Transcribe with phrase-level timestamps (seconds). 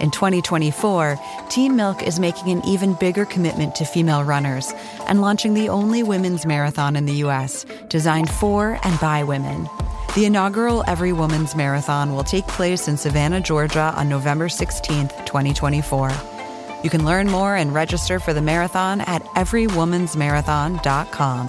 [0.00, 4.72] In 2024, Team Milk is making an even bigger commitment to female runners
[5.08, 7.64] and launching the only women's marathon in the U.S.
[7.88, 9.68] designed for and by women.
[10.14, 16.10] The inaugural Every Woman's Marathon will take place in Savannah, Georgia on November 16th, 2024.
[16.82, 21.48] You can learn more and register for the marathon at everywomansmarathon.com.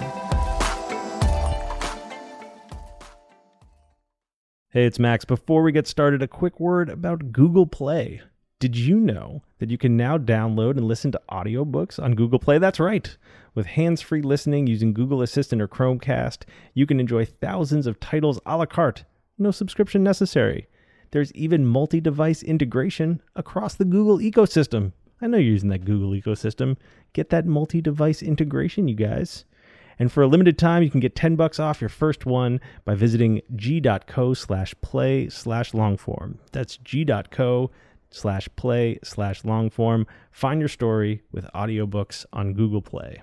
[4.72, 5.24] Hey, it's Max.
[5.24, 8.22] Before we get started, a quick word about Google Play.
[8.60, 12.58] Did you know that you can now download and listen to audiobooks on Google Play?
[12.58, 13.16] That's right.
[13.54, 16.42] With hands free listening using Google Assistant or Chromecast,
[16.74, 19.04] you can enjoy thousands of titles a la carte.
[19.38, 20.68] No subscription necessary.
[21.10, 24.92] There's even multi device integration across the Google ecosystem.
[25.22, 26.76] I know you're using that Google ecosystem.
[27.14, 29.46] Get that multi device integration, you guys.
[29.98, 32.94] And for a limited time, you can get 10 bucks off your first one by
[32.94, 36.36] visiting g.co slash play slash longform.
[36.52, 37.70] That's g.co
[38.10, 40.06] slash play slash longform.
[40.32, 43.22] Find your story with audiobooks on Google Play.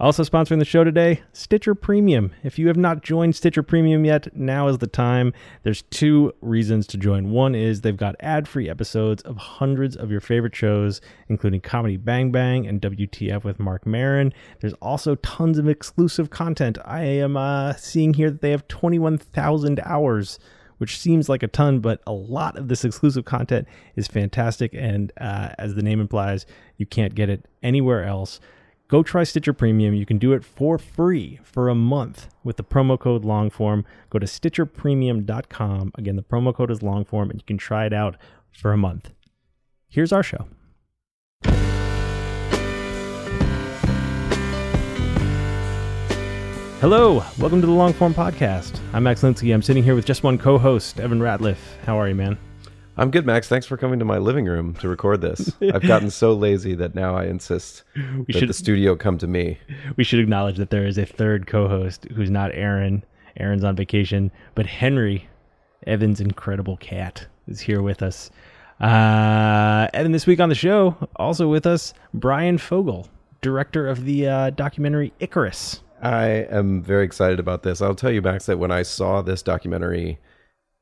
[0.00, 2.32] Also sponsoring the show today, Stitcher Premium.
[2.42, 5.32] If you have not joined Stitcher Premium yet, now is the time.
[5.62, 7.30] There's two reasons to join.
[7.30, 12.32] One is they've got ad-free episodes of hundreds of your favorite shows, including Comedy Bang
[12.32, 14.32] Bang and WTF with Marc Maron.
[14.58, 16.76] There's also tons of exclusive content.
[16.84, 20.40] I am uh, seeing here that they have 21,000 hours
[20.84, 24.74] which seems like a ton, but a lot of this exclusive content is fantastic.
[24.74, 26.44] And uh, as the name implies,
[26.76, 28.38] you can't get it anywhere else.
[28.88, 29.94] Go try Stitcher Premium.
[29.94, 33.86] You can do it for free for a month with the promo code LONGFORM.
[34.10, 35.92] Go to StitcherPremium.com.
[35.94, 38.18] Again, the promo code is LONGFORM, and you can try it out
[38.52, 39.10] for a month.
[39.88, 40.48] Here's our show.
[46.84, 48.78] Hello, welcome to the Longform Podcast.
[48.92, 49.54] I'm Max Linsky.
[49.54, 51.56] I'm sitting here with just one co-host, Evan Ratliff.
[51.86, 52.36] How are you, man?
[52.98, 53.48] I'm good, Max.
[53.48, 55.50] Thanks for coming to my living room to record this.
[55.62, 59.26] I've gotten so lazy that now I insist we that should, the studio come to
[59.26, 59.58] me.
[59.96, 63.02] We should acknowledge that there is a third co-host who's not Aaron.
[63.38, 65.26] Aaron's on vacation, but Henry,
[65.86, 68.30] Evan's incredible cat, is here with us.
[68.78, 73.08] Uh, and this week on the show, also with us, Brian Fogel,
[73.40, 75.80] director of the uh, documentary Icarus.
[76.02, 77.80] I am very excited about this.
[77.80, 80.18] I'll tell you, Max, that when I saw this documentary,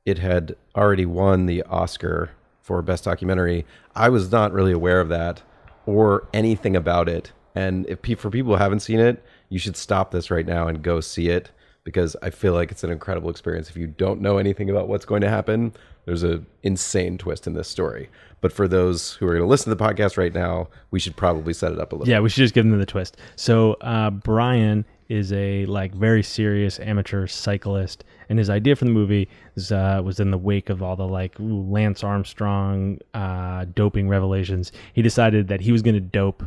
[0.05, 2.31] it had already won the Oscar
[2.61, 3.67] for Best Documentary.
[3.95, 5.43] I was not really aware of that
[5.87, 7.33] or anything about it.
[7.55, 10.83] And if for people who haven't seen it, you should stop this right now and
[10.83, 11.51] go see it
[11.85, 13.69] because I feel like it's an incredible experience.
[13.69, 15.73] If you don't know anything about what's going to happen,
[16.05, 18.09] there's an insane twist in this story.
[18.41, 21.17] But for those who are going to listen to the podcast right now, we should
[21.17, 22.11] probably set it up a little.
[22.11, 23.17] Yeah, we should just give them the twist.
[23.37, 28.91] So uh, Brian is a like very serious amateur cyclist, and his idea for the
[28.91, 34.09] movie is, uh, was in the wake of all the like Lance Armstrong uh, doping
[34.09, 34.73] revelations.
[34.95, 36.43] He decided that he was going to dope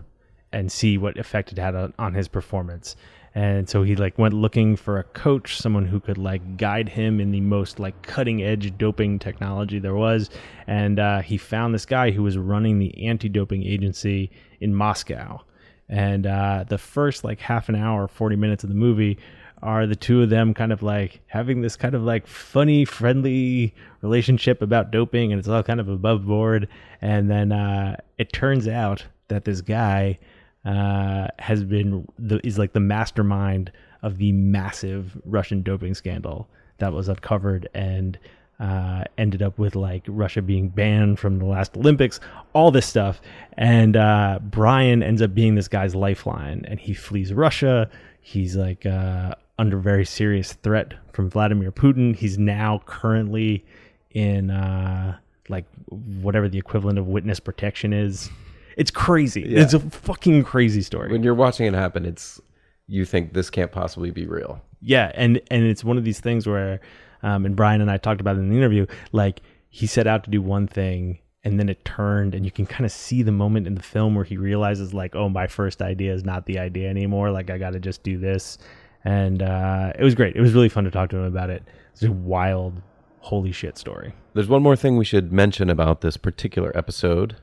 [0.51, 2.95] and see what effect it had on, on his performance.
[3.35, 7.19] And so he like went looking for a coach, someone who could like guide him
[7.19, 10.29] in the most like cutting edge doping technology there was.
[10.67, 14.31] And uh, he found this guy who was running the anti-doping agency
[14.61, 15.41] in Moscow
[15.89, 19.17] and uh, the first like half an hour 40 minutes of the movie
[19.61, 23.73] are the two of them kind of like having this kind of like funny friendly
[24.01, 26.67] relationship about doping and it's all kind of above board
[27.01, 30.17] and then uh, it turns out that this guy
[30.65, 33.71] uh, has been the, is like the mastermind
[34.01, 36.47] of the massive russian doping scandal
[36.77, 38.17] that was uncovered and
[38.59, 42.19] uh, ended up with like Russia being banned from the last Olympics,
[42.53, 43.21] all this stuff.
[43.57, 47.89] And uh, Brian ends up being this guy's lifeline, and he flees Russia.
[48.21, 52.15] He's like uh, under very serious threat from Vladimir Putin.
[52.15, 53.65] He's now currently
[54.11, 55.17] in uh,
[55.49, 58.29] like whatever the equivalent of witness protection is.
[58.75, 59.45] It's crazy.
[59.47, 59.61] Yeah.
[59.61, 61.11] It's a fucking crazy story.
[61.11, 62.41] When you're watching it happen, it's
[62.87, 64.61] you think this can't possibly be real.
[64.81, 66.79] Yeah, and and it's one of these things where
[67.23, 70.23] um, and Brian and I talked about it in the interview, like he set out
[70.23, 73.31] to do one thing and then it turned and you can kind of see the
[73.31, 76.57] moment in the film where he realizes like oh my first idea is not the
[76.57, 78.57] idea anymore like i gotta just do this
[79.05, 81.63] and uh, it was great it was really fun to talk to him about it
[81.93, 82.81] it's a wild
[83.25, 84.13] holy shit story.
[84.33, 87.37] There's one more thing we should mention about this particular episode.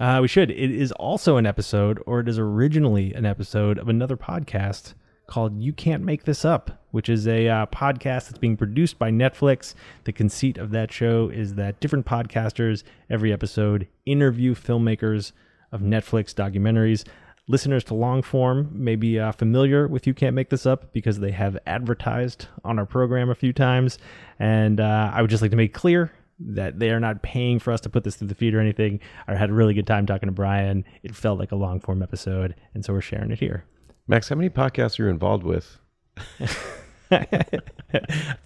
[0.00, 0.50] uh, we should.
[0.50, 4.94] It is also an episode or it is originally an episode of another podcast
[5.26, 9.10] called you can't make this up which is a uh, podcast that's being produced by
[9.10, 9.74] netflix.
[10.04, 15.32] The conceit of that show is that different podcasters every episode interview filmmakers
[15.70, 17.04] of netflix documentaries
[17.48, 21.18] listeners to long form may be uh, familiar with you can't make this up because
[21.18, 23.98] they have advertised on our program a few times
[24.38, 27.72] and uh, i would just like to make clear that they are not paying for
[27.72, 30.06] us to put this through the feed or anything i had a really good time
[30.06, 33.40] talking to brian it felt like a long form episode and so we're sharing it
[33.40, 33.64] here
[34.10, 35.76] Max, how many podcasts are you involved with?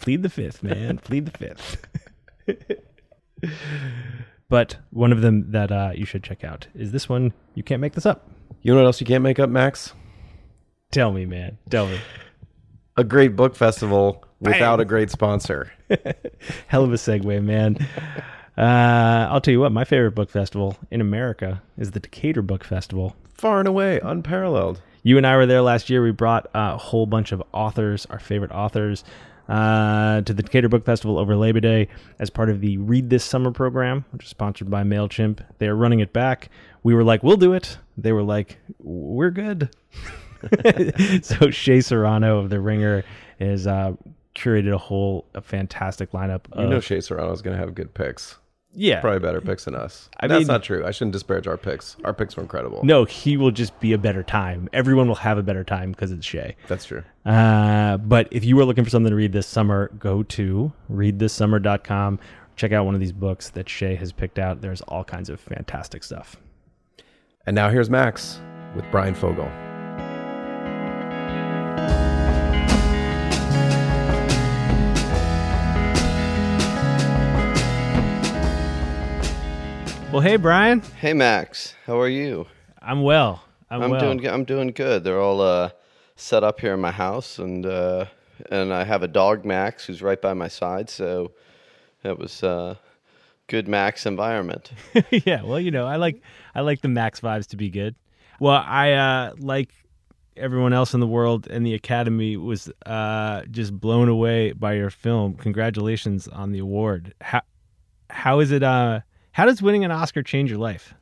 [0.00, 0.98] plead the fifth, man.
[0.98, 1.86] plead the fifth.
[4.52, 7.32] but one of them that uh, you should check out is this one.
[7.54, 8.28] You can't make this up.
[8.60, 9.94] You know what else you can't make up, Max?
[10.90, 11.56] Tell me, man.
[11.70, 11.98] Tell me.
[12.98, 15.72] A great book festival without a great sponsor.
[16.66, 17.78] Hell of a segue, man.
[18.58, 19.72] Uh, I'll tell you what.
[19.72, 23.16] My favorite book festival in America is the Decatur Book Festival.
[23.32, 24.82] Far and away, unparalleled.
[25.02, 26.02] You and I were there last year.
[26.02, 29.04] We brought a whole bunch of authors, our favorite authors,
[29.48, 33.24] uh, to the Decatur Book Festival over Labor Day as part of the Read This
[33.24, 35.44] Summer program, which is sponsored by MailChimp.
[35.58, 36.48] They are running it back.
[36.82, 37.78] We were like, we'll do it.
[37.96, 39.70] They were like, we're good.
[41.22, 43.04] so Shea Serrano of The Ringer
[43.38, 43.94] has uh,
[44.34, 46.42] curated a whole a fantastic lineup.
[46.56, 48.38] You of, know Shea is going to have good picks.
[48.74, 50.08] Yeah, Probably better picks than us.
[50.18, 50.86] I That's mean- not true.
[50.86, 51.96] I shouldn't disparage our picks.
[52.04, 52.80] Our picks were incredible.
[52.82, 54.68] No, he will just be a better time.
[54.72, 56.56] Everyone will have a better time because it's Shea.
[56.68, 57.02] That's true.
[57.26, 62.18] Uh, but if you are looking for something to read this summer, go to readthissummer.com.
[62.56, 64.60] Check out one of these books that Shea has picked out.
[64.62, 66.36] There's all kinds of fantastic stuff.
[67.46, 68.40] And now here's Max
[68.74, 69.50] with Brian Fogel.
[80.12, 80.82] Well, hey, Brian.
[81.00, 82.46] Hey Max, how are you?
[82.82, 83.42] I'm well.
[83.70, 84.00] I'm, I'm well.
[84.00, 84.26] doing.
[84.28, 85.04] I'm doing good.
[85.04, 85.70] They're all uh,
[86.16, 88.04] set up here in my house, and uh,
[88.50, 90.90] and I have a dog Max who's right by my side.
[90.90, 91.32] So
[92.04, 92.74] it was uh,
[93.46, 94.72] good Max environment.
[95.10, 96.20] yeah, well, you know, I like
[96.54, 97.94] I like the Max vibes to be good.
[98.38, 99.72] Well, I uh, like
[100.36, 104.90] everyone else in the world and the Academy was uh, just blown away by your
[104.90, 105.36] film.
[105.36, 107.14] Congratulations on the award.
[107.22, 107.40] How
[108.10, 108.62] how is it?
[108.62, 109.00] Uh,
[109.32, 110.94] how does winning an Oscar change your life?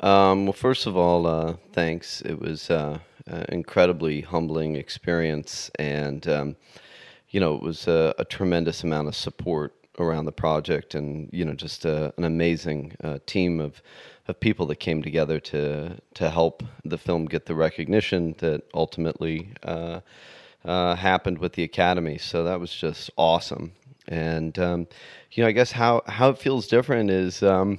[0.00, 2.20] Um, well, first of all, uh, thanks.
[2.22, 6.56] It was uh, an incredibly humbling experience, and um,
[7.30, 11.44] you know, it was a, a tremendous amount of support around the project, and you
[11.44, 13.82] know, just a, an amazing uh, team of
[14.26, 19.52] of people that came together to to help the film get the recognition that ultimately
[19.62, 20.00] uh,
[20.64, 22.18] uh, happened with the Academy.
[22.18, 23.72] So that was just awesome,
[24.08, 24.86] and um,
[25.34, 27.42] you know, I guess how how it feels different is.
[27.42, 27.78] Um,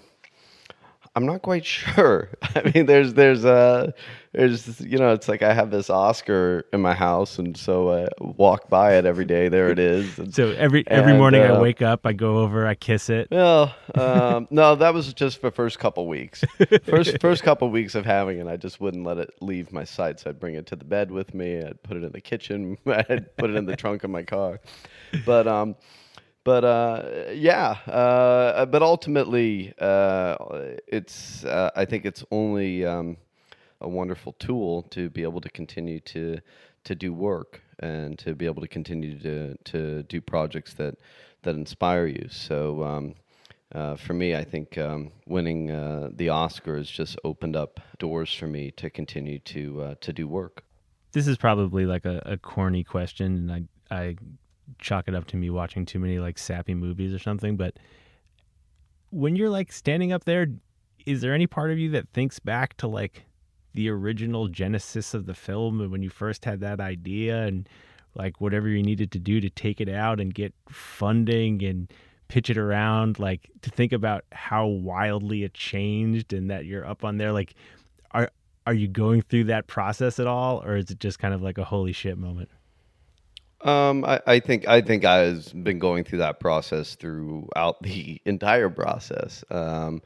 [1.18, 2.30] I'm not quite sure.
[2.56, 3.92] I mean, there's there's uh
[4.34, 8.08] there's you know it's like I have this Oscar in my house, and so I
[8.20, 9.48] walk by it every day.
[9.48, 10.20] There it is.
[10.20, 13.10] And, So every every And, morning I uh, wake up, I go over, I kiss
[13.10, 13.30] it.
[13.32, 16.44] well, um, no, that was just for first couple weeks.
[16.84, 20.20] First first couple weeks of having it, I just wouldn't let it leave my sight.
[20.20, 21.60] So I'd bring it to the bed with me.
[21.64, 22.78] I'd put it in the kitchen.
[22.86, 24.60] I'd put it in the trunk of my car.
[25.26, 25.78] But um,
[26.46, 27.72] but uh, yeah.
[27.88, 30.38] Uh, but ultimately, uh,
[30.88, 33.18] it's uh, I think it's only um,
[33.82, 36.40] a wonderful tool to be able to continue to
[36.86, 40.96] to do work and to be able to continue to to do projects that
[41.42, 42.28] that inspire you.
[42.30, 43.16] So um,
[43.74, 48.32] uh, for me, I think um, winning uh, the Oscar has just opened up doors
[48.32, 50.64] for me to continue to to do work.
[51.12, 54.16] This is probably like a, a corny question, and I I
[54.80, 57.58] chalk it up to me watching too many like sappy movies or something.
[57.58, 57.78] But
[59.10, 60.48] when you're like standing up there,
[61.06, 63.26] is there any part of you that thinks back to like
[63.74, 67.68] the original genesis of the film and when you first had that idea and
[68.16, 71.92] like whatever you needed to do to take it out and get funding and
[72.30, 77.04] pitch it around like to think about how wildly it changed and that you're up
[77.04, 77.54] on there like
[78.12, 78.32] are
[78.66, 81.58] are you going through that process at all or is it just kind of like
[81.58, 82.50] a holy shit moment
[83.66, 88.70] Um, I, I think I think I've been going through that process throughout the entire
[88.70, 89.44] process.
[89.52, 90.02] Um,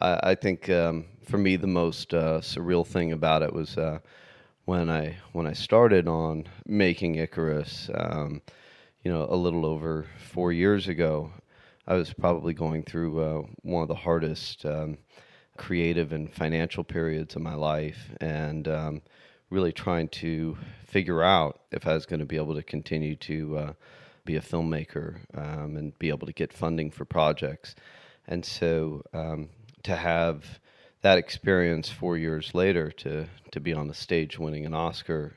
[0.00, 4.00] I, I think um, for me the most uh, surreal thing about it was uh,
[4.66, 7.90] when I when I started on making Icarus.
[7.94, 8.42] Um,
[9.04, 11.32] you know, a little over four years ago.
[11.86, 14.98] I was probably going through uh, one of the hardest um,
[15.58, 19.02] creative and financial periods of my life, and um,
[19.50, 23.58] really trying to figure out if I was going to be able to continue to
[23.58, 23.72] uh,
[24.24, 27.74] be a filmmaker um, and be able to get funding for projects.
[28.26, 29.50] And so um,
[29.82, 30.44] to have
[31.02, 35.34] that experience four years later to to be on the stage winning an Oscar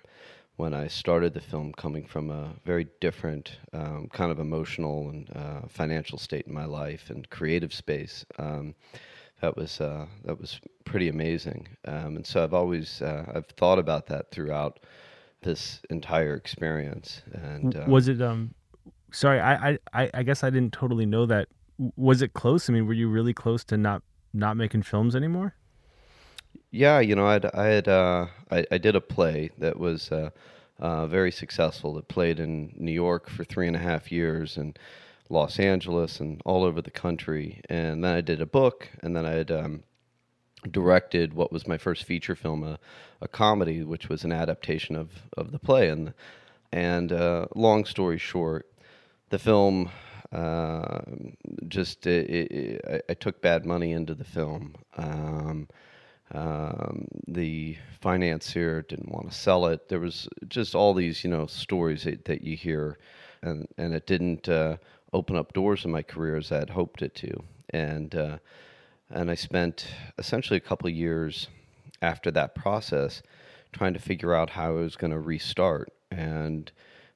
[0.55, 5.29] when I started the film, coming from a very different um, kind of emotional and
[5.35, 8.25] uh, financial state in my life and creative space.
[8.39, 8.73] Um,
[9.41, 13.79] that was uh, that was pretty amazing, um, and so I've always uh, I've thought
[13.79, 14.79] about that throughout
[15.41, 17.21] this entire experience.
[17.33, 18.21] And uh, was it?
[18.21, 18.53] Um,
[19.11, 21.49] sorry, I, I I guess I didn't totally know that.
[21.95, 22.69] Was it close?
[22.69, 24.01] I mean, were you really close to not
[24.33, 25.55] not making films anymore?
[26.71, 30.31] Yeah, you know, I'd, I had uh, I, I did a play that was uh,
[30.79, 31.97] uh, very successful.
[31.97, 34.77] It played in New York for three and a half years and
[35.29, 37.61] Los Angeles and all over the country.
[37.69, 39.83] And then I did a book, and then I had um,
[40.69, 42.79] directed what was my first feature film, a,
[43.21, 45.89] a comedy, which was an adaptation of, of the play.
[45.89, 46.13] And
[46.71, 48.67] and uh, long story short,
[49.29, 49.89] the film
[50.31, 50.99] uh,
[51.67, 54.75] just it, it, I, I, took bad money into the film.
[54.97, 55.69] Um,
[56.33, 59.87] um, the financier didn't want to sell it.
[59.87, 62.97] There was just all these, you know, stories that, that you hear,
[63.41, 64.77] and and it didn't uh,
[65.13, 67.43] open up doors in my career as I had hoped it to.
[67.69, 68.37] And uh,
[69.09, 69.87] and I spent
[70.17, 71.47] essentially a couple years
[72.01, 73.21] after that process
[73.71, 75.91] trying to figure out how I was going to restart.
[76.11, 76.71] And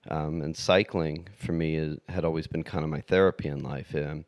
[0.10, 3.94] um, and cycling for me is, had always been kind of my therapy in life.
[3.94, 4.26] And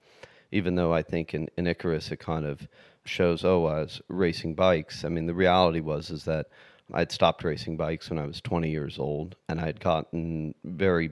[0.51, 2.67] even though I think in, in Icarus it kind of
[3.05, 5.03] shows, oh, I was racing bikes.
[5.03, 6.48] I mean, the reality was is that
[6.93, 11.12] I'd stopped racing bikes when I was 20 years old, and I'd gotten very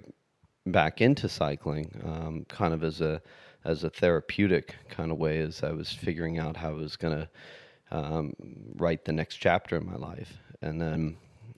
[0.65, 3.22] back into cycling, um, kind of as a
[3.63, 7.18] as a therapeutic kind of way, as I was figuring out how I was going
[7.18, 7.30] to
[7.91, 8.34] um,
[8.75, 10.34] write the next chapter in my life.
[10.63, 11.18] And then,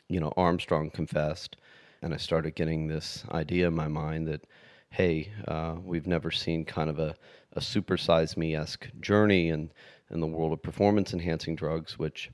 [0.10, 1.56] you know, Armstrong confessed,
[2.02, 4.46] and I started getting this idea in my mind that,
[4.90, 7.16] hey, uh, we've never seen kind of a,
[7.54, 9.70] a supersize me esque journey, and
[10.12, 12.30] in the world of performance enhancing drugs, which,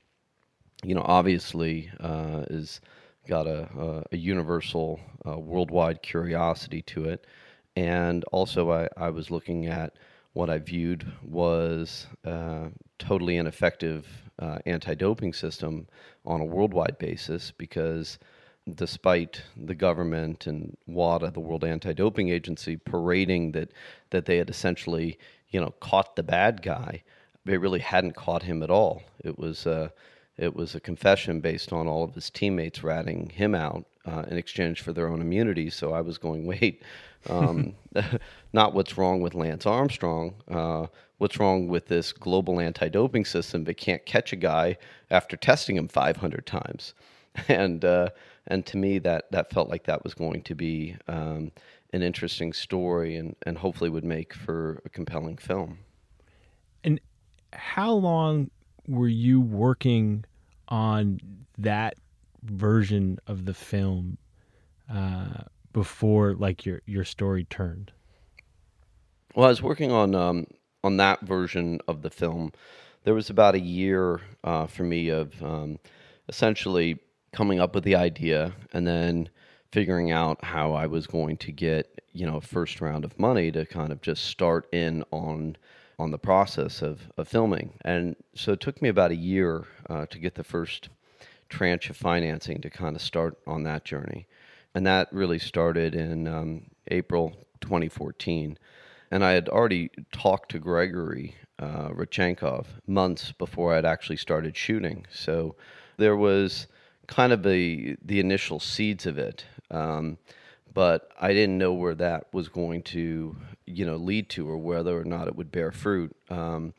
[0.83, 2.81] you know, obviously uh, is
[3.29, 7.25] got a, a, a universal uh, worldwide curiosity to it.
[7.75, 9.93] And also, I, I was looking at
[10.33, 14.07] what I viewed was uh, totally ineffective
[14.39, 15.87] uh, anti-doping system
[16.25, 18.19] on a worldwide basis because
[18.75, 23.71] despite the government and WADA, the World Anti-Doping Agency, parading that
[24.11, 25.17] that they had essentially
[25.49, 27.03] you know caught the bad guy,
[27.45, 29.01] they really hadn't caught him at all.
[29.23, 29.89] It was uh,
[30.39, 34.37] it was a confession based on all of his teammates ratting him out uh, in
[34.37, 35.69] exchange for their own immunity.
[35.69, 36.83] So I was going, wait,
[37.29, 37.75] um,
[38.53, 40.35] not what's wrong with Lance Armstrong.
[40.49, 44.77] Uh, what's wrong with this global anti-doping system that can't catch a guy
[45.11, 46.93] after testing him 500 times?
[47.47, 48.09] And uh,
[48.47, 51.51] and to me, that that felt like that was going to be um,
[51.93, 55.77] an interesting story, and and hopefully would make for a compelling film.
[56.83, 56.99] And
[57.53, 58.49] how long
[58.87, 60.25] were you working
[60.69, 61.19] on
[61.57, 61.95] that
[62.43, 64.17] version of the film
[64.91, 67.91] uh, before like your your story turned?
[69.35, 70.47] Well, I was working on um,
[70.83, 72.51] on that version of the film.
[73.03, 75.79] There was about a year uh, for me of um,
[76.27, 76.99] essentially
[77.31, 79.29] coming up with the idea and then
[79.71, 83.51] figuring out how I was going to get you know a first round of money
[83.51, 85.57] to kind of just start in on
[85.99, 87.73] on the process of, of filming.
[87.83, 90.89] And so it took me about a year uh, to get the first
[91.49, 94.27] tranche of financing to kind of start on that journey.
[94.75, 98.57] And that really started in um, April 2014.
[99.11, 105.05] And I had already talked to Gregory uh, Rodchenkov months before I'd actually started shooting.
[105.11, 105.55] So
[105.97, 106.67] there was
[107.07, 109.43] kind of the, the initial seeds of it.
[109.71, 110.17] Um,
[110.73, 114.97] but I didn't know where that was going to, you know, lead to, or whether
[114.97, 116.73] or not it would bear fruit um,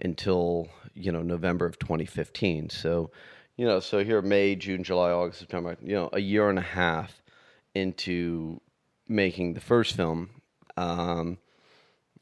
[0.00, 2.70] until you know November of 2015.
[2.70, 3.10] So,
[3.56, 6.62] you know, so here May, June, July, August, September, you know, a year and a
[6.62, 7.22] half
[7.74, 8.60] into
[9.08, 10.30] making the first film.
[10.76, 11.38] Um,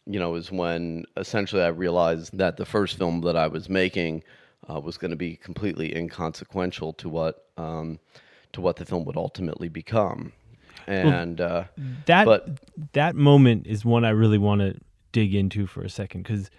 [0.07, 4.23] you know, is when essentially I realized that the first film that I was making
[4.69, 7.99] uh, was going to be completely inconsequential to what um,
[8.52, 10.33] to what the film would ultimately become
[10.87, 11.64] and well, uh,
[12.07, 12.49] that but,
[12.93, 14.78] that moment is one I really want to
[15.12, 16.50] dig into for a second because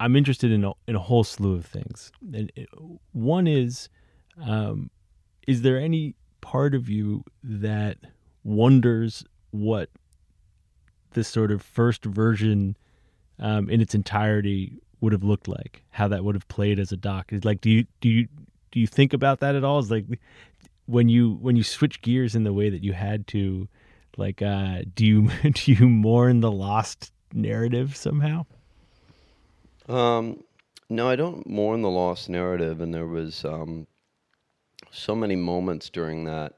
[0.00, 2.10] I'm interested in a, in a whole slew of things.
[2.34, 2.68] And it,
[3.12, 3.88] one is,
[4.42, 4.90] um,
[5.46, 7.98] is there any part of you that
[8.42, 9.90] wonders what
[11.12, 12.76] this sort of first version
[13.38, 16.96] um, in its entirety would have looked like, how that would have played as a
[16.96, 17.32] doc.
[17.32, 18.28] Is like, do you do you
[18.70, 19.78] do you think about that at all?
[19.78, 20.06] Is like
[20.86, 23.68] when you when you switch gears in the way that you had to,
[24.16, 28.44] like, uh, do you do you mourn the lost narrative somehow?
[29.90, 30.44] Um,
[30.88, 33.86] no, I don't mourn the lost narrative, and there was um,
[34.90, 36.54] so many moments during that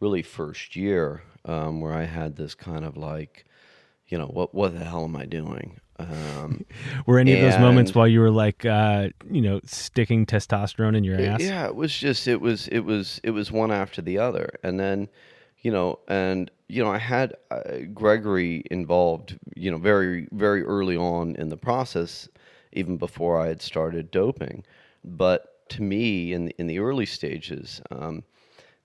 [0.00, 3.44] really first year um, where I had this kind of like,
[4.08, 5.80] you know, what what the hell am I doing?
[5.98, 6.64] Um,
[7.06, 10.96] Were any of those moments and- while you were like, uh, you know, sticking testosterone
[10.96, 11.42] in your ass?
[11.42, 14.80] Yeah, it was just it was it was it was one after the other, and
[14.80, 15.08] then
[15.60, 20.96] you know, and you know, I had uh, Gregory involved, you know, very very early
[20.96, 22.28] on in the process,
[22.72, 24.64] even before I had started doping.
[25.04, 28.22] But to me, in the, in the early stages, um,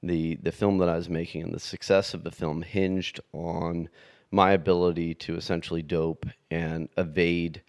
[0.04, 3.89] the the film that I was making and the success of the film hinged on
[4.32, 7.62] my ability to essentially dope and evade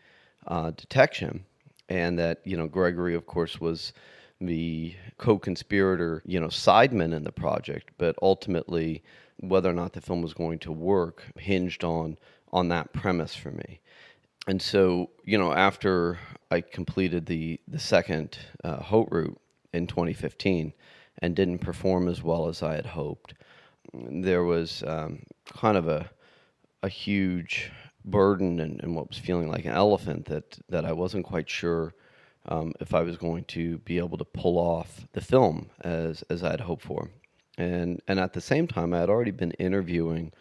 [0.46, 1.44] uh, detection,
[1.88, 3.92] and that you know Gregory, of course, was
[4.40, 9.02] the co-conspirator, you know, sideman in the project, but ultimately
[9.40, 12.18] whether or not the film was going to work hinged on
[12.52, 13.80] on that premise for me.
[14.46, 16.18] And so, you know, after
[16.50, 19.40] I completed the the second uh, Haute route
[19.72, 20.72] in 2015
[21.20, 23.34] and didn't perform as well as I had hoped,
[23.92, 26.10] there was um, kind of a
[26.82, 27.72] a huge
[28.04, 31.94] burden and, and what was feeling like an elephant that that I wasn't quite sure
[32.46, 36.44] um, if I was going to be able to pull off the film as as
[36.44, 37.10] I had hoped for.
[37.58, 40.32] And and at the same time, I had already been interviewing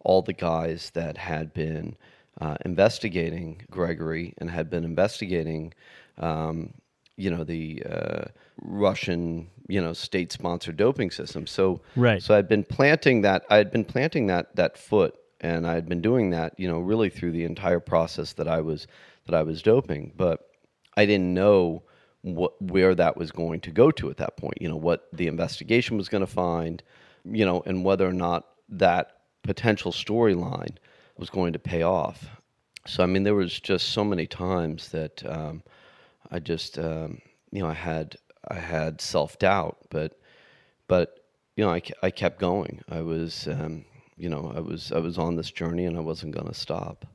[0.00, 1.96] all the guys that had been
[2.40, 5.72] uh, investigating Gregory and had been investigating,
[6.18, 6.74] um,
[7.16, 8.24] you know, the uh,
[8.62, 11.46] Russian, you know, state-sponsored doping system.
[11.46, 12.22] So, Right.
[12.22, 13.44] So I'd been planting that.
[13.50, 16.80] I had been planting that that foot, and I had been doing that, you know,
[16.80, 18.86] really through the entire process that I was
[19.26, 20.12] that I was doping.
[20.16, 20.48] But
[20.96, 21.82] I didn't know
[22.22, 24.60] what where that was going to go to at that point.
[24.60, 26.82] You know, what the investigation was going to find,
[27.24, 30.78] you know, and whether or not that potential storyline
[31.16, 32.26] was going to pay off.
[32.86, 35.62] So I mean, there was just so many times that um,
[36.30, 38.16] I just um, you know I had
[38.48, 40.18] I had self doubt, but
[40.86, 41.20] but
[41.56, 42.82] you know I, I kept going.
[42.90, 43.84] I was um,
[44.16, 47.06] you know I was I was on this journey and I wasn't going to stop.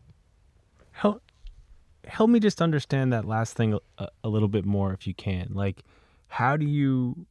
[0.91, 1.21] help
[2.07, 5.49] help me just understand that last thing a, a little bit more if you can
[5.53, 5.83] like
[6.27, 7.27] how do you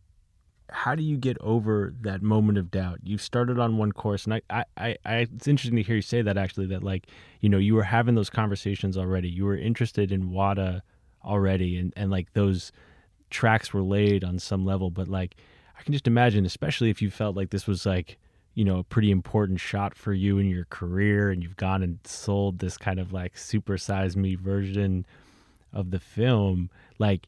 [0.70, 3.00] how do you get over that moment of doubt?
[3.02, 6.22] You started on one course and I, I i it's interesting to hear you say
[6.22, 7.06] that actually that like
[7.40, 9.28] you know you were having those conversations already.
[9.28, 10.82] You were interested in wada
[11.24, 12.72] already and and like those
[13.30, 15.36] tracks were laid on some level but like
[15.78, 18.18] i can just imagine especially if you felt like this was like
[18.54, 21.98] you know a pretty important shot for you in your career and you've gone and
[22.04, 25.04] sold this kind of like supersize me version
[25.72, 27.26] of the film like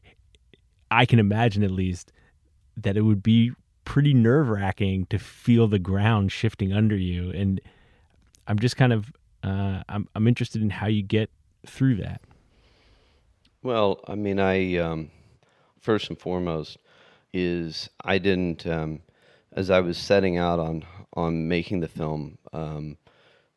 [0.89, 2.11] i can imagine at least
[2.83, 3.51] that it would be
[3.85, 7.59] pretty nerve-wracking to feel the ground shifting under you and
[8.47, 9.11] i'm just kind of
[9.43, 11.31] uh, I'm, I'm interested in how you get
[11.65, 12.21] through that
[13.63, 15.11] Well, I mean, I um,
[15.79, 16.77] first and foremost
[17.33, 19.01] is I didn't um,
[19.53, 22.97] as I was setting out on on making the film um,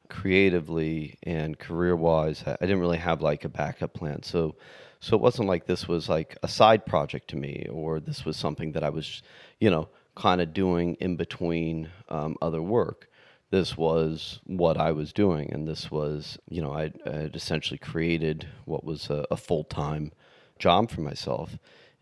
[0.09, 2.43] creatively and career wise.
[2.47, 4.57] I didn't really have like a backup plan, so
[5.05, 8.37] so it wasn't like this was like a side project to me, or this was
[8.37, 9.23] something that I was,
[9.61, 13.09] you know, kind of doing in between um, other work
[13.55, 18.49] this was what I was doing, and this was, you know, I had essentially created
[18.65, 20.11] what was a, a full time
[20.59, 21.57] job for myself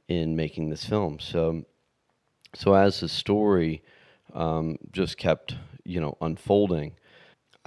[0.09, 1.19] in making this film.
[1.19, 1.67] So,
[2.55, 3.83] so as the story
[4.33, 6.95] um, just kept, you know, unfolding,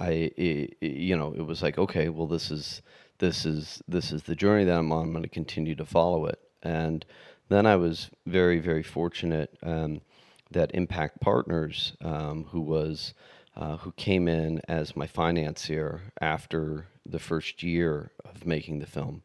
[0.00, 2.82] I, it, you know, it was like, okay, well, this is
[3.18, 5.04] this is this is the journey that I'm on.
[5.04, 7.04] I'm going to continue to follow it, and
[7.48, 10.00] then I was very very fortunate um,
[10.50, 13.14] that Impact Partners, um, who was
[13.56, 19.22] uh, who came in as my financier after the first year of making the film,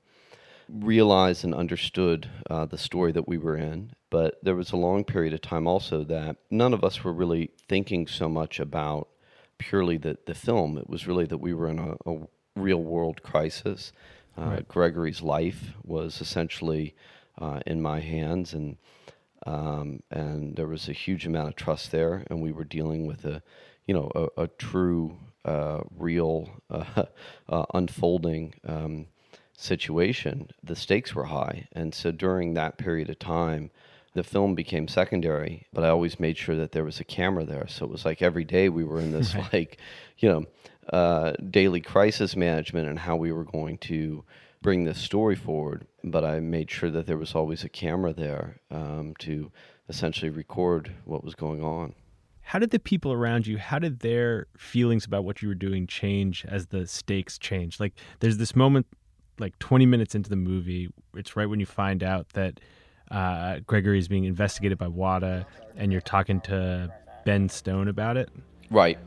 [0.69, 3.91] realized and understood uh, the story that we were in.
[4.09, 7.51] But there was a long period of time also that none of us were really
[7.67, 9.09] thinking so much about
[9.57, 10.77] purely the, the film.
[10.77, 13.91] It was really that we were in a, a real world crisis.
[14.37, 16.95] Uh, Gregory's life was essentially
[17.39, 18.77] uh, in my hands, and
[19.45, 23.25] um, and there was a huge amount of trust there, and we were dealing with
[23.25, 23.41] a,
[23.87, 27.05] you know, a, a true, uh, real, uh,
[27.49, 29.07] uh, unfolding um,
[29.57, 30.49] situation.
[30.63, 33.71] The stakes were high, and so during that period of time,
[34.13, 35.67] the film became secondary.
[35.73, 38.21] But I always made sure that there was a camera there, so it was like
[38.21, 39.77] every day we were in this like,
[40.17, 40.45] you know,
[40.91, 44.23] uh, daily crisis management and how we were going to
[44.61, 45.87] bring this story forward.
[46.03, 49.51] But I made sure that there was always a camera there um, to
[49.89, 51.93] essentially record what was going on.
[52.41, 55.87] How did the people around you, how did their feelings about what you were doing
[55.87, 57.79] change as the stakes changed?
[57.79, 58.87] Like, there's this moment,
[59.39, 62.59] like 20 minutes into the movie, it's right when you find out that
[63.11, 65.45] uh, Gregory is being investigated by WADA,
[65.75, 66.91] and you're talking to
[67.25, 68.29] Ben Stone about it.
[68.69, 68.97] Right.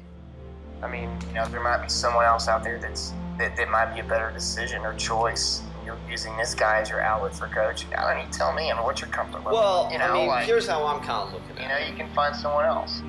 [0.82, 3.94] I mean, you know, there might be someone else out there that's that, that might
[3.94, 5.62] be a better decision or choice.
[5.84, 7.92] You're using this guy as your outlet for coaching.
[7.94, 9.52] I don't need to tell me, I mean, what's your comfort level?
[9.52, 11.76] Well, you know, I mean, like, here's how I'm kind of looking you at know,
[11.76, 11.80] it.
[11.80, 13.02] you know, you can find someone else.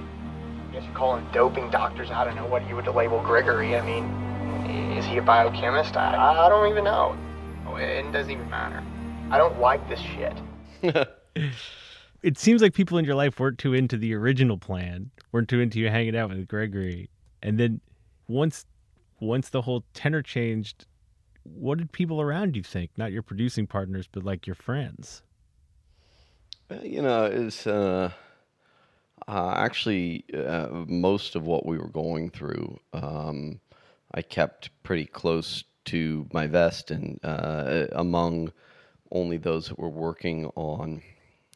[0.70, 2.12] I guess you're calling doping doctors.
[2.12, 3.78] I don't know what you would label Gregory.
[3.78, 4.06] I mean,
[4.98, 5.96] is he a biochemist?
[5.96, 7.18] I, I don't even know.
[7.68, 8.84] Oh, It doesn't even matter.
[9.32, 10.34] I don't like this shit.
[12.26, 15.60] It seems like people in your life weren't too into the original plan, weren't too
[15.60, 17.08] into you hanging out with Gregory.
[17.44, 17.82] And then
[18.28, 18.66] once
[19.20, 20.88] once the whole tenor changed,
[21.44, 22.90] what did people around you think?
[22.98, 25.22] Not your producing partners, but like your friends.
[26.82, 28.10] You know, it's uh,
[29.28, 32.80] uh, actually uh, most of what we were going through.
[32.92, 33.60] Um,
[34.16, 38.52] I kept pretty close to my vest, and uh, among
[39.16, 41.02] only those that were working on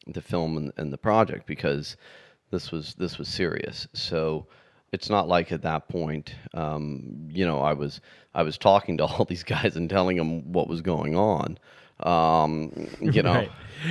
[0.06, 1.96] the film and, and the project, because
[2.50, 3.86] this was this was serious.
[3.92, 4.46] So
[4.92, 8.00] it's not like at that point, um, you know, I was
[8.34, 11.58] I was talking to all these guys and telling them what was going on.
[12.00, 13.34] Um, you know.
[13.34, 13.50] Right.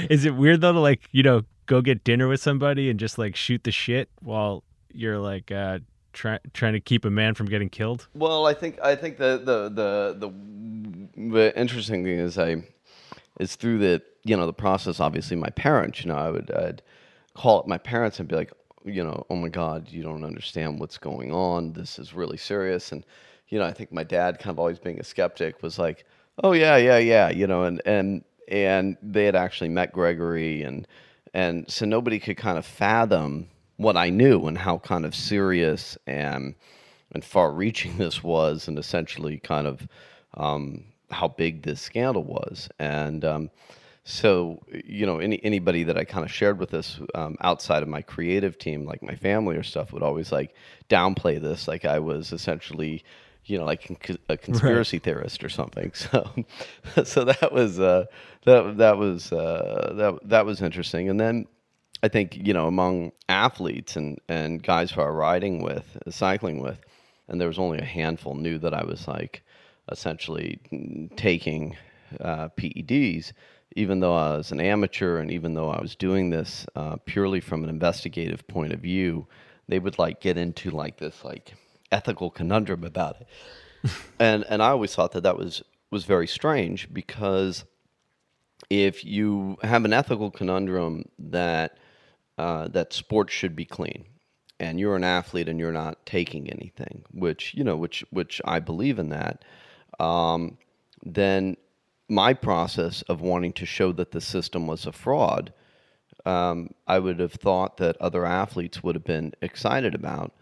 [0.10, 3.18] Is it weird though to like, you know, go get dinner with somebody and just
[3.18, 5.78] like shoot the shit while you're like uh
[6.14, 8.08] try, trying to keep a man from getting killed?
[8.14, 12.64] Well, I think I think the the the the, the interesting thing is I
[13.40, 15.00] is through the you know the process.
[15.00, 16.04] Obviously, my parents.
[16.04, 16.82] You know, I would I'd
[17.34, 18.52] call up my parents and be like,
[18.86, 21.74] you know, oh my God, you don't understand what's going on.
[21.74, 22.92] This is really serious.
[22.92, 23.06] And
[23.48, 26.06] you know, I think my dad, kind of always being a skeptic, was like,
[26.44, 27.30] oh yeah, yeah, yeah.
[27.30, 30.88] You know, and and and they had actually met Gregory and
[31.34, 33.48] and so nobody could kind of fathom
[33.78, 36.56] what I knew and how kind of serious and
[37.12, 39.88] and far-reaching this was, and essentially kind of
[40.36, 42.70] um, how big this scandal was.
[42.80, 43.50] And um,
[44.04, 47.90] so, you know, any anybody that I kind of shared with this um, outside of
[47.90, 50.56] my creative team, like my family or stuff, would always like
[50.90, 53.04] downplay this, like I was essentially.
[53.46, 53.90] You know, like
[54.30, 55.92] a conspiracy theorist or something.
[55.96, 56.46] So,
[57.04, 58.06] so that was uh,
[58.46, 61.10] that that was uh, that that was interesting.
[61.10, 61.48] And then
[62.04, 66.80] I think you know among athletes and and guys who are riding with, cycling with,
[67.28, 69.42] and there was only a handful knew that I was like
[69.92, 70.60] essentially
[71.16, 71.76] taking
[72.20, 73.34] uh, PEDs,
[73.76, 77.40] even though I was an amateur and even though I was doing this uh, purely
[77.40, 79.28] from an investigative point of view,
[79.68, 81.54] they would like get into like this like
[81.92, 86.92] ethical conundrum about it, and and I always thought that that was was very strange
[86.92, 87.66] because
[88.70, 91.78] if you have an ethical conundrum that
[92.38, 94.06] uh, that sports should be clean,
[94.60, 98.60] and you're an athlete and you're not taking anything, which you know, which which I
[98.60, 99.44] believe in that,
[100.00, 100.58] um,
[101.04, 101.58] then
[102.08, 105.54] my process of wanting to show that the system was a fraud,
[106.26, 110.34] um, I would have thought that other athletes would have been excited about,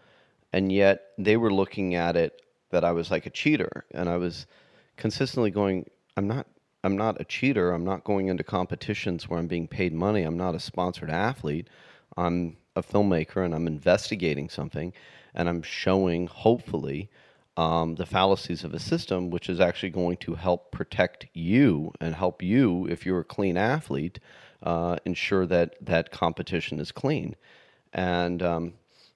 [0.52, 4.16] and yet they were looking at it that I was like a cheater, and I
[4.16, 4.46] was
[4.96, 6.46] consistently going, I'm not.
[6.84, 7.72] I'm not a cheater.
[7.72, 10.22] I'm not going into competitions where I'm being paid money.
[10.22, 11.66] I'm not a sponsored athlete.
[12.16, 14.92] I'm a filmmaker and I'm investigating something
[15.34, 17.10] and I'm showing, hopefully,
[17.58, 22.14] um, the fallacies of a system, which is actually going to help protect you and
[22.14, 24.20] help you, if you're a clean athlete,
[24.62, 27.34] uh, ensure that that competition is clean.
[27.92, 28.74] And um,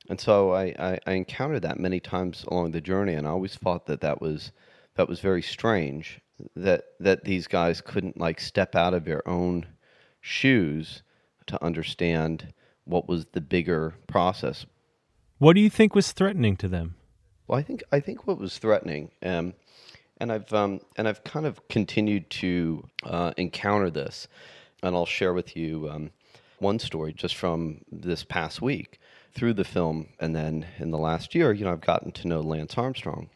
[0.08, 3.54] and so I, I, I encountered that many times along the journey, and I always
[3.54, 4.50] thought that that was
[4.96, 6.20] that was very strange
[6.56, 9.66] that that these guys couldn't like step out of their own
[10.20, 11.04] shoes
[11.46, 12.52] to understand
[12.86, 14.66] what was the bigger process.
[15.38, 16.96] What do you think was threatening to them?
[17.46, 19.54] Well, I think I think what was threatening, um,
[20.18, 24.28] and I've um, and I've kind of continued to uh, encounter this,
[24.82, 26.10] and I'll share with you um,
[26.60, 29.00] one story just from this past week
[29.34, 32.40] through the film, and then in the last year, you know, I've gotten to know
[32.40, 33.28] Lance Armstrong.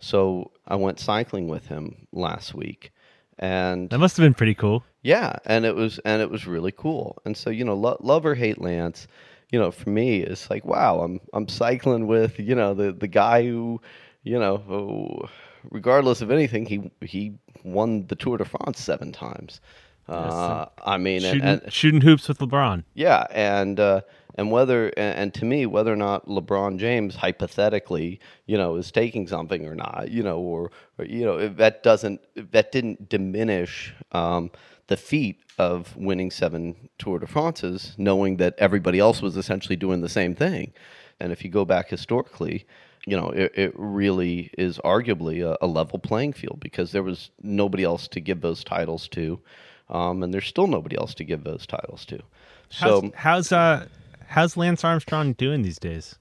[0.00, 2.90] So I went cycling with him last week,
[3.38, 4.82] and That must have been pretty cool.
[5.02, 7.18] yeah, and it was and it was really cool.
[7.24, 9.06] And so you know, lo- love or hate Lance,
[9.52, 13.06] you know, for me, it's like wow, I'm I'm cycling with you know the the
[13.06, 13.80] guy who,
[14.24, 15.28] you know, who,
[15.70, 19.60] regardless of anything, he he won the Tour de France seven times.
[20.08, 22.84] Uh, I mean, and- shooting, and, shooting hoops with LeBron.
[22.94, 24.00] yeah, and uh,
[24.34, 28.90] and whether and, and to me, whether or not LeBron James hypothetically, you know, is
[28.90, 32.20] taking something or not, you know, or, or you know, that doesn't
[32.52, 34.50] that didn't diminish um,
[34.88, 40.00] the feat of winning seven Tour de France's, knowing that everybody else was essentially doing
[40.00, 40.72] the same thing,
[41.20, 42.66] and if you go back historically.
[43.04, 47.32] You know, it, it really is arguably a, a level playing field because there was
[47.42, 49.40] nobody else to give those titles to,
[49.90, 52.20] um, and there's still nobody else to give those titles to.
[52.70, 53.86] How's, So how's uh
[54.28, 56.14] how's Lance Armstrong doing these days?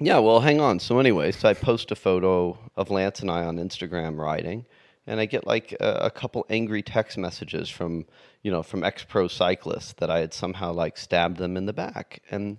[0.00, 0.80] Yeah, well, hang on.
[0.80, 4.64] So, anyway, so I post a photo of Lance and I on Instagram riding,
[5.06, 8.06] and I get like a, a couple angry text messages from,
[8.42, 11.72] you know, from ex pro cyclists that I had somehow like stabbed them in the
[11.72, 12.58] back, and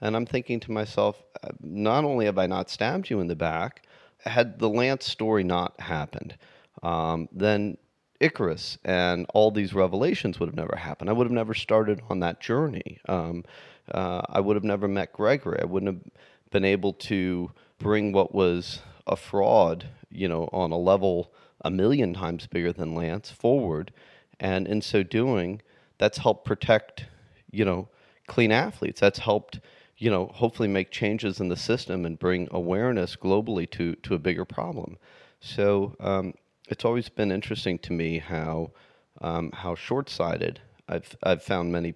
[0.00, 3.36] and I'm thinking to myself, uh, not only have I not stabbed you in the
[3.36, 3.86] back,
[4.18, 6.36] had the Lance story not happened,
[6.82, 7.78] um, then
[8.20, 11.10] Icarus and all these revelations would have never happened.
[11.10, 12.98] I would have never started on that journey.
[13.08, 13.44] Um,
[13.90, 15.58] uh, I would have never met Gregory.
[15.60, 16.12] I wouldn't have
[16.50, 21.32] been able to bring what was a fraud, you know, on a level
[21.64, 23.92] a million times bigger than Lance forward.
[24.40, 25.62] And in so doing,
[25.98, 27.06] that's helped protect,
[27.50, 27.88] you know,
[28.26, 29.00] clean athletes.
[29.00, 29.60] That's helped,
[29.96, 34.18] you know, hopefully make changes in the system and bring awareness globally to, to a
[34.18, 34.98] bigger problem.
[35.40, 36.34] So um,
[36.68, 38.72] it's always been interesting to me how
[39.20, 41.94] um, how short-sighted I've I've found many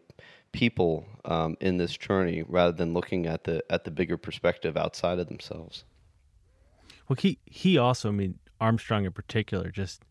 [0.53, 5.19] people um, in this journey rather than looking at the at the bigger perspective outside
[5.19, 5.85] of themselves.
[7.09, 10.03] Well, he he also, I mean, Armstrong in particular, just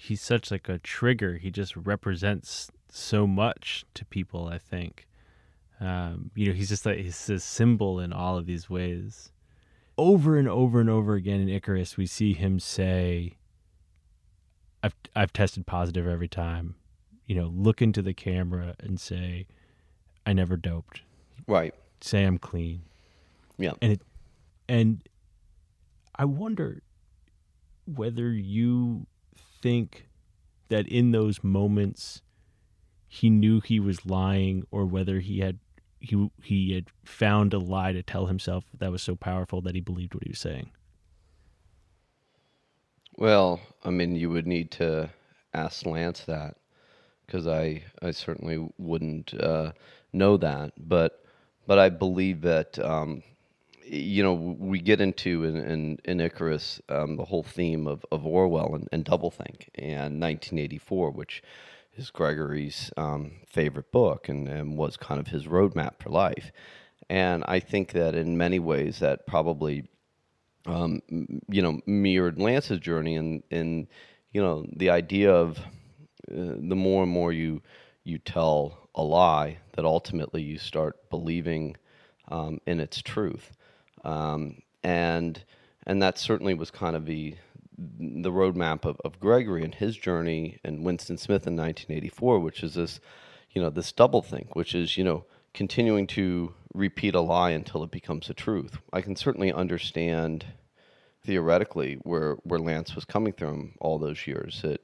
[0.00, 1.36] he's such like a trigger.
[1.36, 4.46] He just represents so much to people.
[4.46, 5.08] I think,
[5.80, 9.32] um, you know, he's just like he's a symbol in all of these ways.
[9.98, 13.36] Over and over and over again in Icarus, we see him say,
[14.84, 16.76] "I've I've tested positive every time."
[17.26, 19.48] You know, look into the camera and say,
[20.24, 21.02] "I never doped."
[21.48, 21.74] Right.
[22.00, 22.82] Say I'm clean.
[23.58, 23.72] Yeah.
[23.82, 24.02] and it
[24.68, 25.02] and
[26.14, 26.80] i wonder
[27.86, 29.04] whether you
[29.62, 30.08] think
[30.68, 32.22] that in those moments
[33.08, 35.58] he knew he was lying or whether he had
[36.00, 39.80] he he had found a lie to tell himself that was so powerful that he
[39.80, 40.70] believed what he was saying
[43.16, 45.10] Well, I mean, you would need to
[45.52, 46.56] ask Lance that
[47.26, 49.72] because I, I certainly wouldn't uh,
[50.12, 50.72] know that.
[50.78, 51.24] But,
[51.66, 53.22] but I believe that, um,
[53.90, 58.26] you know, we get into in, in, in Icarus um, the whole theme of, of
[58.26, 61.42] Orwell and, and doublethink and 1984, which
[61.96, 66.52] is Gregory's um, favorite book and, and was kind of his roadmap for life.
[67.08, 69.88] And I think that in many ways that probably
[70.68, 71.00] um,
[71.48, 73.86] you know, mirrored Lance's journey, and and
[74.32, 77.62] you know, the idea of uh, the more and more you
[78.04, 81.76] you tell a lie, that ultimately you start believing
[82.28, 83.52] um, in its truth,
[84.08, 85.44] um, and
[85.86, 87.36] and that certainly was kind of the
[87.78, 92.74] the roadmap of, of Gregory and his journey, and Winston Smith in 1984, which is
[92.74, 92.98] this,
[93.50, 97.82] you know, this double think, which is you know continuing to repeat a lie until
[97.82, 98.78] it becomes a truth.
[98.92, 100.46] I can certainly understand
[101.24, 104.62] theoretically where where Lance was coming from all those years.
[104.62, 104.80] That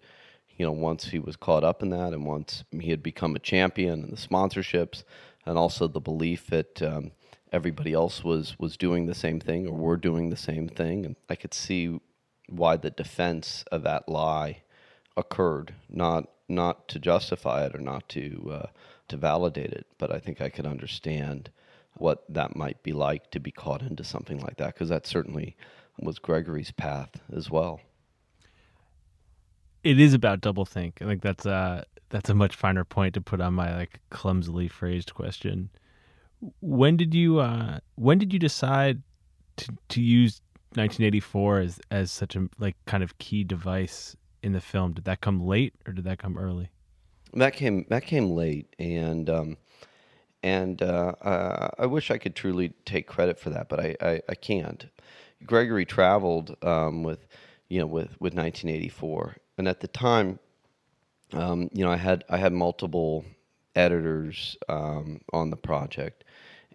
[0.57, 3.41] you know once he was caught up in that, and once he had become a
[3.41, 5.03] champion, and the sponsorships,
[5.47, 7.13] and also the belief that um,
[7.55, 11.17] everybody else was was doing the same thing or were doing the same thing, and
[11.31, 12.01] I could see
[12.49, 14.63] why the defense of that lie
[15.17, 18.67] occurred, not not to justify it or not to uh,
[19.09, 21.51] to validate it, but I think I could understand
[21.97, 25.57] what that might be like to be caught into something like that because that certainly
[26.01, 27.81] was Gregory's path as well.
[29.85, 30.99] it is about double think.
[31.01, 34.67] I think that's a that's a much finer point to put on my like clumsily
[34.69, 35.71] phrased question
[36.61, 39.03] when did you uh when did you decide
[39.57, 40.41] to to use
[40.75, 44.93] 1984 as as such a like kind of key device in the film?
[44.93, 46.71] Did that come late or did that come early?
[47.33, 49.57] That came that came late, and um,
[50.43, 54.21] and uh, uh, I wish I could truly take credit for that, but I, I,
[54.29, 54.87] I can't.
[55.47, 57.27] Gregory traveled um, with
[57.69, 60.39] you know with with 1984, and at the time,
[61.33, 63.25] um, you know, I had I had multiple
[63.75, 66.24] editors um, on the project,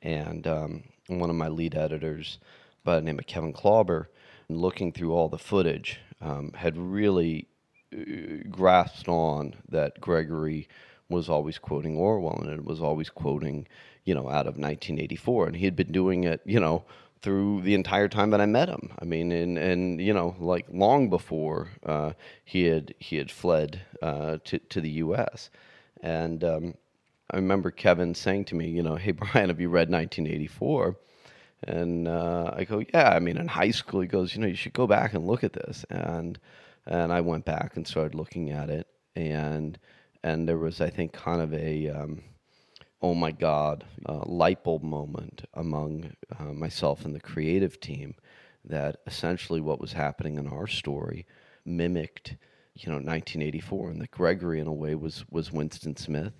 [0.02, 2.40] and um, one of my lead editors,
[2.84, 4.08] by the name of Kevin Klauber,
[4.48, 7.48] looking through all the footage, um, had really
[7.94, 10.68] uh, grasped on that Gregory
[11.10, 13.68] was always quoting Orwell, and it was always quoting,
[14.06, 16.84] you know, out of 1984, and he had been doing it, you know,
[17.22, 18.92] through the entire time that I met him.
[19.00, 22.14] I mean, and and you know, like long before uh,
[22.46, 25.50] he had he had fled uh, to to the U.S.
[26.02, 26.76] And um,
[27.32, 30.98] I remember Kevin saying to me, you know, hey Brian, have you read 1984?
[31.64, 33.10] And uh, I go, yeah.
[33.10, 35.44] I mean, in high school, he goes, you know, you should go back and look
[35.44, 35.86] at this.
[35.90, 36.40] And
[36.86, 39.78] and I went back and started looking at it, and
[40.24, 42.24] and there was, I think, kind of a um,
[43.02, 48.16] oh my god, uh, light bulb moment among uh, myself and the creative team
[48.66, 51.26] that essentially what was happening in our story
[51.66, 52.36] mimicked,
[52.76, 56.34] you know, 1984, and that Gregory in a way was was Winston Smith,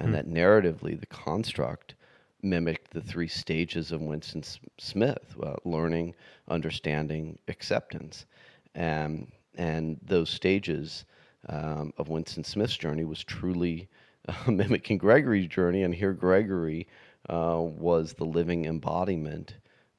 [0.00, 0.14] and hmm.
[0.14, 1.94] that narratively the construct
[2.42, 4.42] mimicked the three stages of Winston
[4.78, 6.14] Smith: uh, learning,
[6.48, 8.26] understanding, acceptance,
[8.74, 11.04] and and those stages
[11.48, 13.88] um, of Winston Smith's journey was truly
[14.28, 16.86] uh, mimicking Gregory's journey, and here Gregory
[17.28, 19.56] uh, was the living embodiment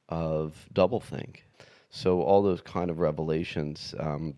[0.10, 1.38] of doublethink.
[1.90, 4.36] So all those kind of revelations um,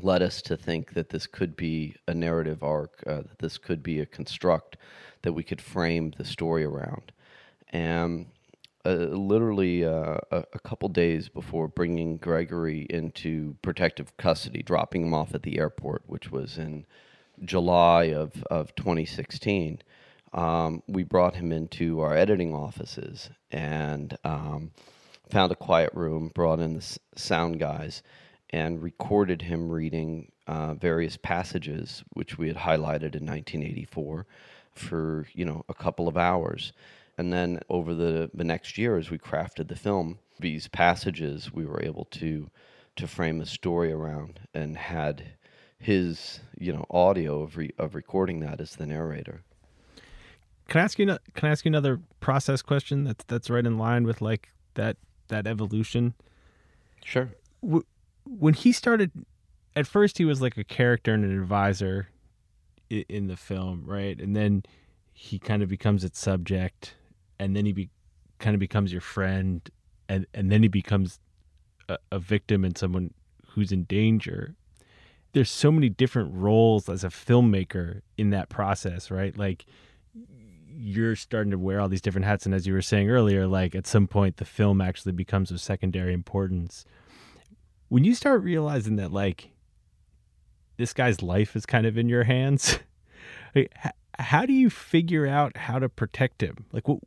[0.00, 3.82] led us to think that this could be a narrative arc, uh, that this could
[3.82, 4.76] be a construct
[5.22, 7.12] that we could frame the story around.
[7.70, 8.26] And
[8.84, 15.14] uh, literally uh, a, a, couple days before bringing Gregory into protective custody, dropping him
[15.14, 16.86] off at the airport, which was in
[17.44, 19.82] July of, of 2016,
[20.32, 24.70] um, we brought him into our editing offices and um,
[25.30, 28.02] found a quiet room, brought in the sound guys,
[28.50, 34.26] and recorded him reading uh, various passages which we had highlighted in 1984
[34.72, 36.72] for you know a couple of hours
[37.18, 41.64] and then over the, the next year, as we crafted the film, these passages we
[41.64, 42.50] were able to
[42.96, 45.22] to frame a story around and had
[45.78, 49.42] his you know audio of re, of recording that as the narrator.
[50.68, 51.06] Can I ask you?
[51.06, 53.04] Can I ask you another process question?
[53.04, 56.14] That's that's right in line with like that that evolution.
[57.02, 57.30] Sure.
[58.26, 59.12] When he started,
[59.74, 62.08] at first he was like a character and an advisor
[62.90, 64.20] in the film, right?
[64.20, 64.64] And then
[65.12, 66.94] he kind of becomes its subject,
[67.38, 67.90] and then he be,
[68.38, 69.68] kind of becomes your friend,
[70.08, 71.18] and and then he becomes
[71.88, 73.12] a, a victim and someone
[73.48, 74.54] who's in danger.
[75.32, 79.36] There's so many different roles as a filmmaker in that process, right?
[79.36, 79.66] Like
[80.78, 83.74] you're starting to wear all these different hats and as you were saying earlier like
[83.74, 86.84] at some point the film actually becomes of secondary importance
[87.88, 89.50] when you start realizing that like
[90.76, 92.78] this guy's life is kind of in your hands
[94.18, 96.66] how do you figure out how to protect him?
[96.72, 96.98] Like, what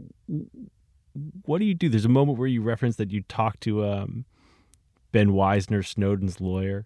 [1.46, 1.90] what do you do?
[1.90, 4.26] There's a moment where you reference that you talk to um,
[5.12, 6.86] Ben Wizner, Snowden's lawyer,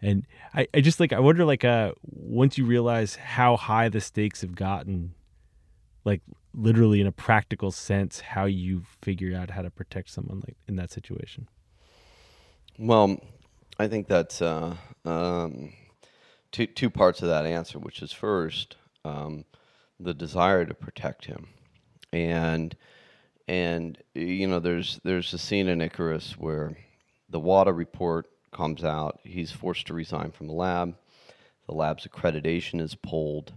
[0.00, 4.00] and I, I just like I wonder like uh once you realize how high the
[4.00, 5.14] stakes have gotten,
[6.04, 6.22] like
[6.54, 10.76] literally in a practical sense, how you figure out how to protect someone like in
[10.76, 11.48] that situation.
[12.82, 13.20] Well,
[13.78, 15.74] I think that's uh, um,
[16.50, 18.76] two two parts of that answer, which is first.
[19.04, 19.44] Um,
[19.98, 21.48] the desire to protect him,
[22.10, 22.74] and
[23.46, 26.74] and you know there's there's a scene in Icarus where
[27.28, 29.20] the WADA report comes out.
[29.24, 30.96] He's forced to resign from the lab.
[31.66, 33.52] The lab's accreditation is pulled,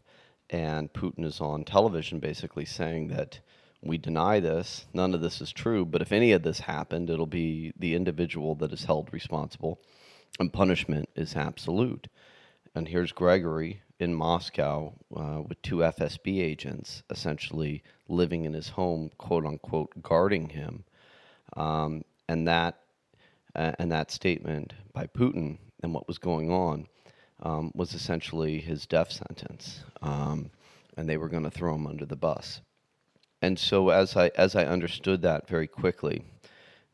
[0.50, 3.40] and Putin is on television basically saying that
[3.84, 4.86] we deny this.
[4.94, 5.86] None of this is true.
[5.86, 9.80] But if any of this happened, it'll be the individual that is held responsible,
[10.40, 12.08] and punishment is absolute.
[12.76, 19.12] And here's Gregory in Moscow uh, with two FSB agents essentially living in his home,
[19.18, 20.84] quote unquote, guarding him.
[21.56, 22.80] Um, and that
[23.56, 26.88] uh, and that statement by Putin and what was going on
[27.44, 30.50] um, was essentially his death sentence, um,
[30.98, 32.62] and they were going to throw him under the bus.
[33.44, 36.24] And so, as I as I understood that very quickly,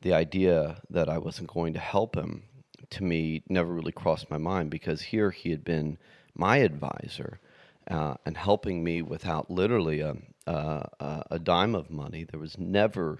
[0.02, 2.42] the idea that I wasn't going to help him
[2.90, 6.00] to me never really crossed my mind because here he had been
[6.34, 7.40] my advisor
[7.88, 10.16] uh, and helping me without literally a,
[10.48, 12.24] a, a, dime of money.
[12.24, 13.20] There was never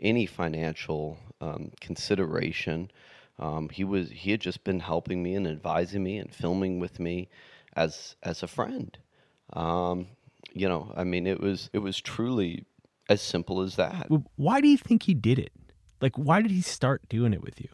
[0.00, 2.90] any financial um, consideration.
[3.38, 6.98] Um, he was he had just been helping me and advising me and filming with
[6.98, 7.28] me
[7.76, 8.96] as as a friend.
[9.52, 10.06] Um,
[10.52, 12.64] you know, I mean, it was it was truly
[13.10, 14.06] as simple as that.
[14.36, 15.52] Why do you think he did it?
[16.00, 17.68] Like, why did he start doing it with you?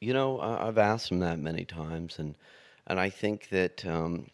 [0.00, 2.36] You know, I've asked him that many times, and
[2.86, 4.28] and I think that um,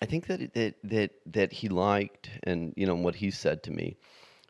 [0.00, 3.72] I think that that that that he liked, and you know what he said to
[3.72, 3.96] me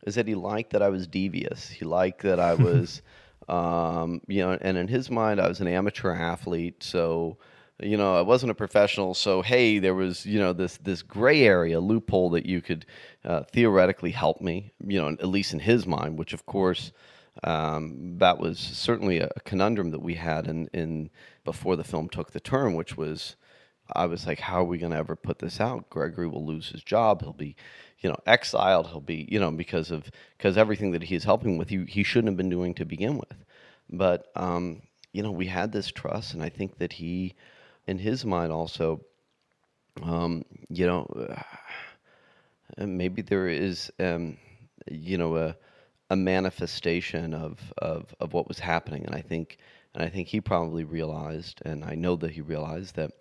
[0.07, 1.69] is that he liked that I was devious.
[1.69, 3.03] He liked that I was,
[3.49, 7.39] um, you know, and in his mind, I was an amateur athlete, so
[7.83, 11.43] you know i wasn't a professional so hey there was you know this this gray
[11.43, 12.87] area loophole that you could
[13.25, 16.93] uh, theoretically help me you know at least in his mind which of course
[17.45, 21.09] um, that was certainly a conundrum that we had in, in
[21.45, 23.37] before the film took the turn which was
[23.95, 25.91] I was like, how are we going to ever put this out?
[25.91, 27.23] Gregory will lose his job.
[27.23, 27.57] He'll be,
[28.01, 28.89] you know, exiled.
[28.89, 32.29] He'll be, you know, because of because everything that he's helping with, he he shouldn't
[32.29, 33.45] have been doing to begin with.
[33.89, 37.35] But um, you know, we had this trust, and I think that he,
[37.87, 39.01] in his mind, also,
[40.03, 41.07] um, you know,
[42.79, 44.37] uh, maybe there is, um,
[44.91, 45.57] you know, a
[46.11, 49.59] a manifestation of, of of what was happening, and I think
[49.95, 53.13] and I think he probably realized, and I know that he realized that,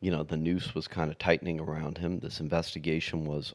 [0.00, 2.18] you know, the noose was kind of tightening around him.
[2.18, 3.54] This investigation was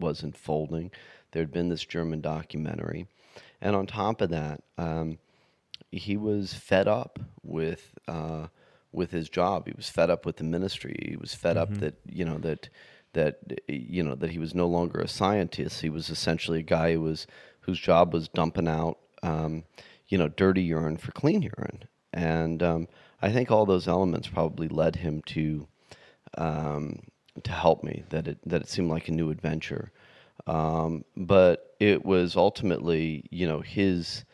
[0.00, 0.90] was unfolding.
[1.32, 3.06] There had been this German documentary,
[3.60, 5.18] and on top of that, um,
[5.90, 8.48] he was fed up with uh,
[8.94, 9.66] with his job.
[9.66, 10.96] He was fed up with the ministry.
[11.08, 11.74] He was fed mm-hmm.
[11.74, 12.68] up that you know that
[13.14, 13.38] that
[13.68, 15.80] you know that he was no longer a scientist.
[15.80, 17.26] He was essentially a guy who was
[17.60, 19.64] whose job was dumping out um,
[20.08, 22.88] you know dirty urine for clean urine, and um,
[23.22, 25.66] I think all those elements probably led him to
[26.36, 27.00] um,
[27.42, 28.04] to help me.
[28.10, 29.90] That it that it seemed like a new adventure,
[30.46, 34.24] um, but it was ultimately you know his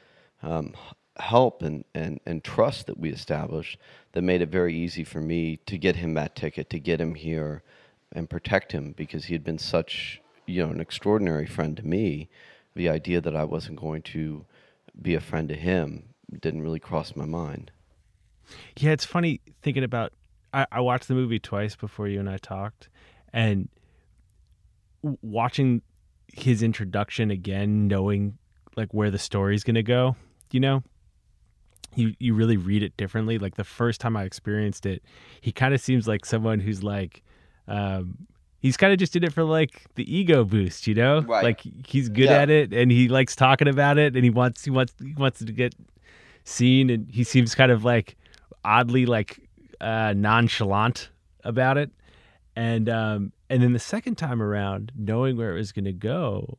[0.43, 0.75] um,
[1.19, 3.79] help and, and and trust that we established
[4.13, 7.15] that made it very easy for me to get him that ticket, to get him
[7.15, 7.63] here,
[8.13, 12.29] and protect him because he had been such you know an extraordinary friend to me.
[12.75, 14.45] The idea that I wasn't going to
[15.01, 17.71] be a friend to him didn't really cross my mind.
[18.77, 20.13] Yeah, it's funny thinking about.
[20.53, 22.89] I, I watched the movie twice before you and I talked,
[23.33, 23.69] and
[25.23, 25.83] watching
[26.33, 28.39] his introduction again, knowing
[28.77, 30.17] like where the story's gonna go.
[30.51, 30.83] You know,
[31.95, 33.39] you you really read it differently.
[33.39, 35.03] Like the first time I experienced it,
[35.41, 37.23] he kind of seems like someone who's like.
[37.69, 38.27] Um,
[38.61, 41.21] he's kind of just in it for like the ego boost, you know?
[41.23, 41.43] Right.
[41.45, 42.43] Like he's good yeah.
[42.43, 45.39] at it and he likes talking about it and he wants he wants he wants
[45.39, 45.75] to get
[46.45, 48.17] seen and he seems kind of like
[48.65, 49.49] oddly like
[49.81, 51.11] uh, nonchalant
[51.45, 51.91] about it.
[52.57, 56.59] And um, and then the second time around, knowing where it was going to go,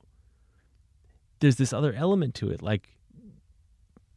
[1.39, 2.61] there's this other element to it.
[2.61, 2.89] Like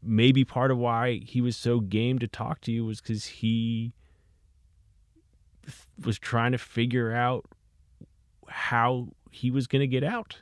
[0.04, 3.92] maybe part of why he was so game to talk to you was because he
[6.04, 7.46] was trying to figure out
[8.48, 10.38] how he was going to get out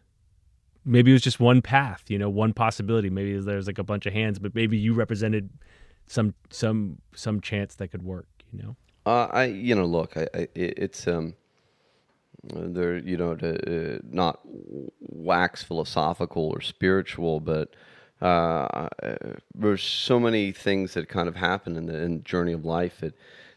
[0.84, 3.10] maybe it was just one path, you know, one possibility.
[3.10, 5.50] Maybe there's like a bunch of hands, but maybe you represented
[6.06, 8.76] some some some chance that could work, you know.
[9.06, 11.34] Uh, I you know look, I, I it's um
[12.44, 14.40] there you know to uh, not
[15.00, 17.74] wax philosophical or spiritual, but
[18.22, 18.88] uh,
[19.54, 23.14] there's so many things that kind of happen in the, in journey of life that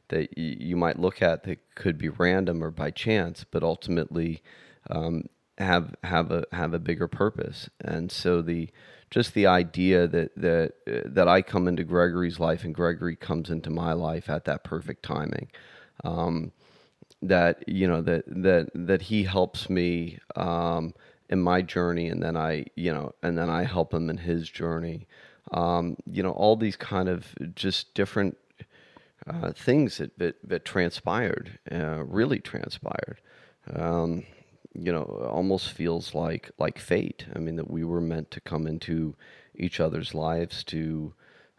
[0.09, 4.41] that you might look at that could be random or by chance, but ultimately
[4.89, 5.23] um,
[5.57, 7.69] have have a have a bigger purpose.
[7.81, 8.69] And so the
[9.09, 13.69] just the idea that that that I come into Gregory's life and Gregory comes into
[13.69, 15.49] my life at that perfect timing.
[16.03, 16.51] Um,
[17.21, 20.93] that you know that that that he helps me um,
[21.29, 24.49] in my journey, and then I you know and then I help him in his
[24.49, 25.07] journey.
[25.51, 28.37] Um, you know all these kind of just different
[29.27, 33.19] uh, things that, that, that transpired, uh, really transpired.
[33.73, 34.23] Um,
[34.75, 38.67] you know almost feels like like fate i mean that we were meant to come
[38.67, 39.15] into
[39.55, 41.13] each other's lives to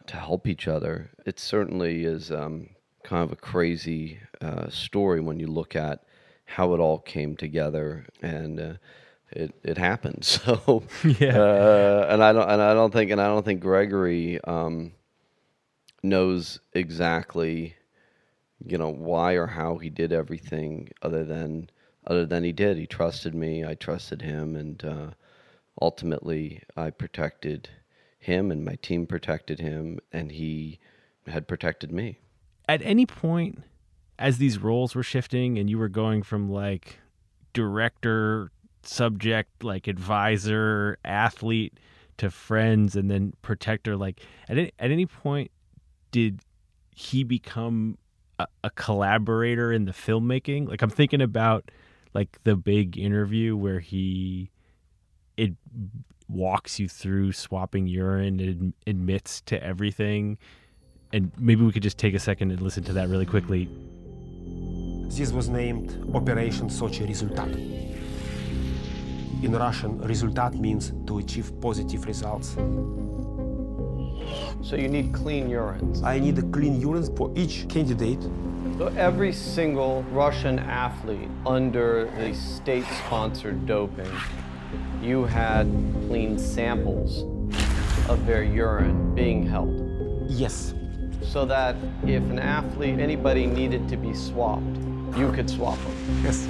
[0.07, 2.69] to help each other it certainly is um,
[3.03, 6.05] kind of a crazy uh, story when you look at
[6.45, 8.73] how it all came together and uh,
[9.31, 10.25] it it happened.
[10.25, 11.39] So yeah.
[11.39, 14.93] uh, and i don't and i don't think and i don't think gregory um,
[16.03, 17.75] knows exactly
[18.65, 21.71] you know why or how he did everything other than
[22.07, 22.77] other than he did.
[22.77, 25.07] He trusted me, I trusted him, and uh,
[25.81, 27.69] ultimately I protected
[28.19, 30.79] him, and my team protected him, and he
[31.27, 32.19] had protected me.
[32.69, 33.63] At any point,
[34.19, 37.01] as these roles were shifting, and you were going from like
[37.53, 38.53] director,
[38.87, 41.79] subject, like advisor, athlete,
[42.19, 45.51] to friends, and then protector, like at any, at any point,
[46.11, 46.41] did
[46.95, 47.99] he become
[48.39, 50.69] a, a collaborator in the filmmaking?
[50.69, 51.71] Like I'm thinking about
[52.15, 54.51] like the big interview where he
[55.37, 55.53] it
[56.29, 60.39] walks you through swapping urine and admits to everything
[61.13, 63.69] and maybe we could just take a second and listen to that really quickly
[65.09, 67.96] this was named operation sochi resultat
[69.43, 72.57] in russian resultat means to achieve positive results
[74.63, 78.23] so you need clean urines i need a clean urine for each candidate
[78.79, 84.13] so every single Russian athlete under the state-sponsored doping,
[85.01, 85.67] you had
[86.09, 87.23] clean samples
[88.11, 89.81] of their urine being held.
[90.29, 90.75] Yes.
[91.23, 91.75] So that
[92.05, 94.77] if an athlete, anybody needed to be swapped,
[95.17, 96.23] you could swap them.
[96.23, 96.47] Yes,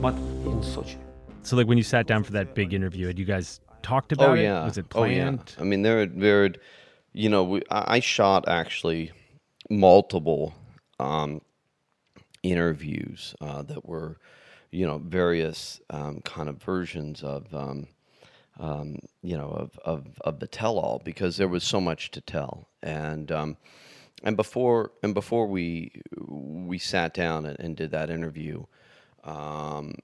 [0.00, 0.14] but
[0.48, 0.96] in Sochi.
[1.42, 4.30] So like when you sat down for that big interview, had you guys talked about
[4.30, 4.42] oh it?
[4.42, 5.54] yeah Was it oh yeah planned?
[5.58, 6.52] i mean there there
[7.12, 9.10] you know we, i I shot actually
[9.68, 10.54] multiple
[10.98, 11.40] um,
[12.42, 14.18] interviews uh, that were
[14.70, 17.88] you know various um, kind of versions of um,
[18.58, 22.68] um, you know of, of, of the tell-all because there was so much to tell
[22.82, 23.56] and um,
[24.22, 25.90] and before and before we
[26.28, 28.64] we sat down and, and did that interview
[29.24, 29.94] um,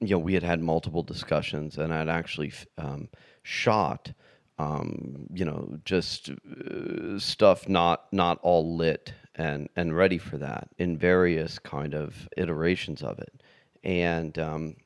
[0.00, 3.08] you know, we had had multiple discussions, and I'd actually um,
[3.42, 4.12] shot,
[4.58, 10.68] um, you know, just uh, stuff not not all lit and and ready for that
[10.78, 13.42] in various kind of iterations of it,
[13.82, 14.76] and um,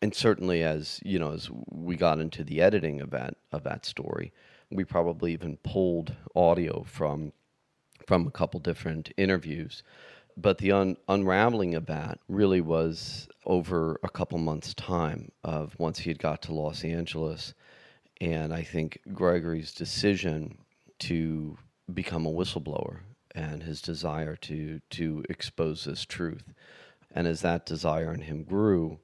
[0.00, 3.84] and certainly as you know, as we got into the editing of that of that
[3.84, 4.32] story,
[4.70, 7.32] we probably even pulled audio from
[8.06, 9.82] from a couple different interviews.
[10.36, 15.98] But the un- unraveling of that really was over a couple months' time of once
[15.98, 17.54] he had got to Los Angeles,
[18.20, 20.58] and I think Gregory's decision
[21.00, 21.58] to
[21.92, 23.00] become a whistleblower
[23.34, 26.52] and his desire to to expose this truth,
[27.10, 28.98] and as that desire in him grew,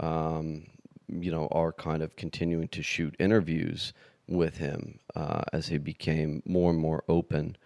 [0.00, 0.66] um,
[1.08, 3.92] you know, our kind of continuing to shoot interviews
[4.26, 7.56] with him uh, as he became more and more open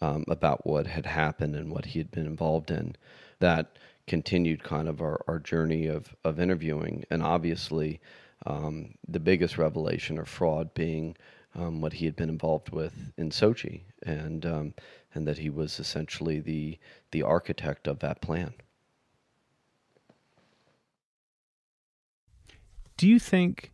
[0.00, 2.94] um, about what had happened and what he had been involved in.
[3.40, 7.04] That continued kind of our, our journey of, of interviewing.
[7.10, 8.00] And obviously,
[8.46, 11.16] um, the biggest revelation or fraud being
[11.54, 14.74] um, what he had been involved with in Sochi, and um,
[15.14, 16.78] and that he was essentially the
[17.12, 18.52] the architect of that plan.
[22.96, 23.72] Do you think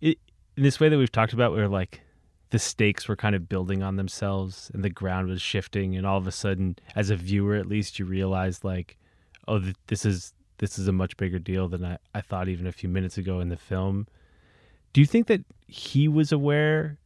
[0.00, 0.18] it,
[0.56, 2.00] in this way that we've talked about, where like
[2.50, 6.18] the stakes were kind of building on themselves and the ground was shifting, and all
[6.18, 8.98] of a sudden, as a viewer at least, you realize like,
[9.48, 12.66] oh, th- this is this is a much bigger deal than I, I thought even
[12.66, 14.06] a few minutes ago in the film.
[14.92, 16.98] Do you think that he was aware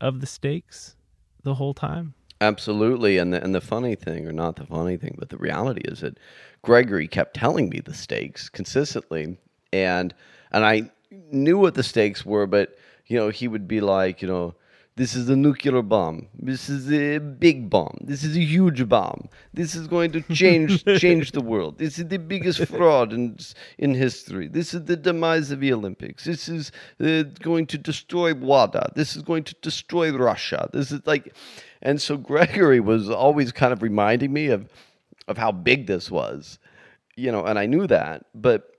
[0.00, 0.96] of the stakes
[1.42, 2.14] the whole time?
[2.40, 5.82] Absolutely, and the and the funny thing, or not the funny thing, but the reality
[5.84, 6.18] is that
[6.62, 9.38] Gregory kept telling me the stakes consistently,
[9.72, 10.14] and
[10.52, 10.90] and I
[11.30, 12.76] knew what the stakes were, but
[13.06, 14.54] you know he would be like, you know,
[14.96, 16.28] this is a nuclear bomb.
[16.38, 17.98] This is a big bomb.
[18.00, 19.28] This is a huge bomb.
[19.52, 21.78] This is going to change change the world.
[21.78, 23.36] This is the biggest fraud in
[23.78, 24.46] in history.
[24.46, 26.24] This is the demise of the Olympics.
[26.24, 26.70] This is
[27.00, 28.92] uh, going to destroy WADA.
[28.94, 30.70] This is going to destroy Russia.
[30.72, 31.34] This is like,
[31.82, 34.68] and so Gregory was always kind of reminding me of
[35.26, 36.58] of how big this was,
[37.16, 38.70] you know, and I knew that, but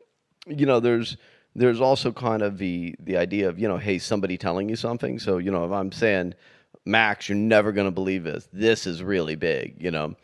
[0.47, 1.17] you know, there's
[1.55, 5.19] there's also kind of the the idea of you know hey somebody telling you something.
[5.19, 6.33] So you know if i'm saying
[6.85, 8.47] max you're never going to believe this.
[8.53, 10.15] This is really big you know?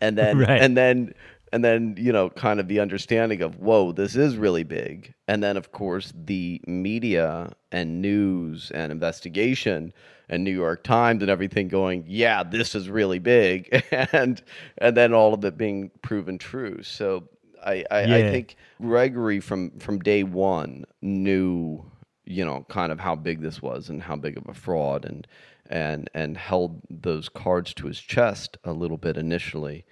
[0.00, 0.60] And then Right.
[0.62, 1.14] and then
[1.52, 5.14] and then you know kind of the understanding of whoa this is really big.
[5.26, 9.92] And then of course the media and news and investigation
[10.30, 13.82] and new york times and everything going yeah this is really big.
[14.12, 14.40] And
[14.78, 16.82] and then all of it being proven true.
[16.82, 17.28] So
[17.64, 21.84] i i, I think gregory from from day one knew
[22.28, 25.26] you know kind of how big this was and how big of a fraud and
[25.68, 29.84] and and held those cards to his chest a little bit initially.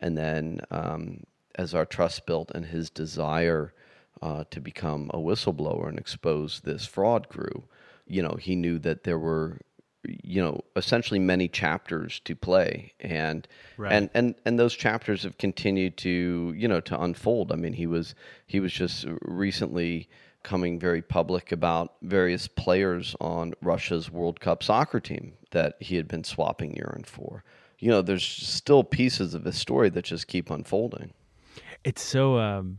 [0.00, 3.72] And then um, as our trust built and his desire
[4.22, 7.64] uh, to become a whistleblower and expose this fraud grew
[8.06, 9.58] you know he knew that there were
[10.04, 13.46] you know essentially many chapters to play and
[13.76, 13.92] Right.
[13.92, 17.86] and and and those chapters have continued to you know to unfold i mean he
[17.86, 18.14] was
[18.46, 20.08] he was just recently
[20.42, 26.08] coming very public about various players on russia's world cup soccer team that he had
[26.08, 27.44] been swapping urine for
[27.78, 31.12] you know there's still pieces of his story that just keep unfolding
[31.84, 32.78] It's so um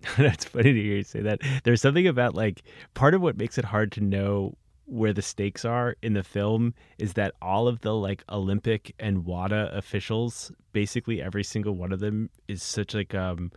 [0.16, 1.40] that's funny to hear you say that.
[1.64, 2.62] There's something about like
[2.94, 4.54] part of what makes it hard to know
[4.88, 9.24] where the stakes are in the film is that all of the like Olympic and
[9.24, 13.52] WADA officials, basically every single one of them is such like um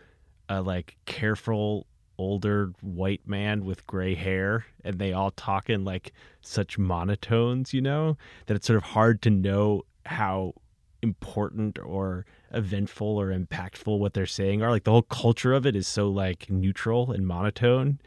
[0.49, 6.11] a like careful older white man with gray hair and they all talk in like
[6.41, 10.53] such monotones, you know, that it's sort of hard to know how
[11.01, 14.69] important or eventful or impactful what they're saying are.
[14.69, 17.99] Like the whole culture of it is so like neutral and monotone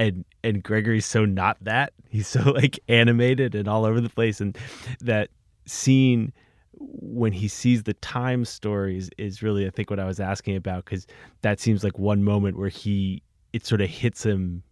[0.00, 4.40] and and gregory's so not that he's so like animated and all over the place
[4.40, 4.56] and
[5.00, 5.28] that
[5.66, 6.32] scene
[6.78, 10.84] when he sees the time stories is really i think what i was asking about
[10.84, 11.06] because
[11.42, 13.22] that seems like one moment where he
[13.52, 14.62] it sort of hits him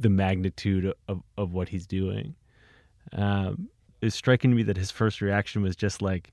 [0.00, 2.34] the magnitude of, of what he's doing
[3.12, 3.68] um
[4.02, 6.32] it's striking to me that his first reaction was just like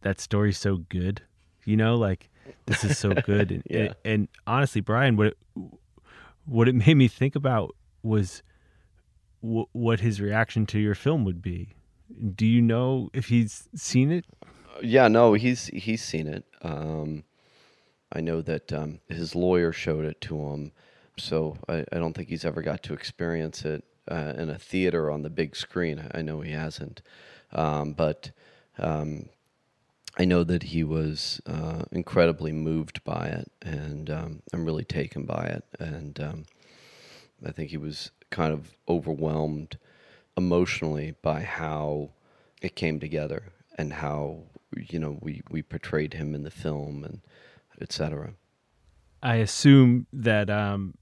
[0.00, 1.20] that story's so good
[1.66, 2.30] you know like
[2.66, 3.50] this is so good.
[3.52, 3.78] And, Yeah.
[3.80, 5.36] and, and honestly, Brian, what it,
[6.44, 8.42] what it made me think about was
[9.42, 11.74] w- what his reaction to your film would be.
[12.34, 14.26] Do you know if he's seen it?
[14.82, 16.44] Yeah, no, he's he's seen it.
[16.62, 17.24] Um,
[18.12, 20.72] I know that um, his lawyer showed it to him,
[21.16, 25.10] so I, I don't think he's ever got to experience it uh, in a theater
[25.10, 26.08] on the big screen.
[26.12, 27.00] I know he hasn't,
[27.52, 28.32] um, but
[28.78, 29.28] um,
[30.18, 35.24] I know that he was uh, incredibly moved by it, and um, I'm really taken
[35.24, 36.44] by it, and um,
[37.46, 39.78] I think he was kind of overwhelmed
[40.36, 42.10] emotionally by how
[42.60, 47.20] it came together and how you know we we portrayed him in the film and
[47.80, 48.34] etc.
[49.22, 50.94] I assume that um,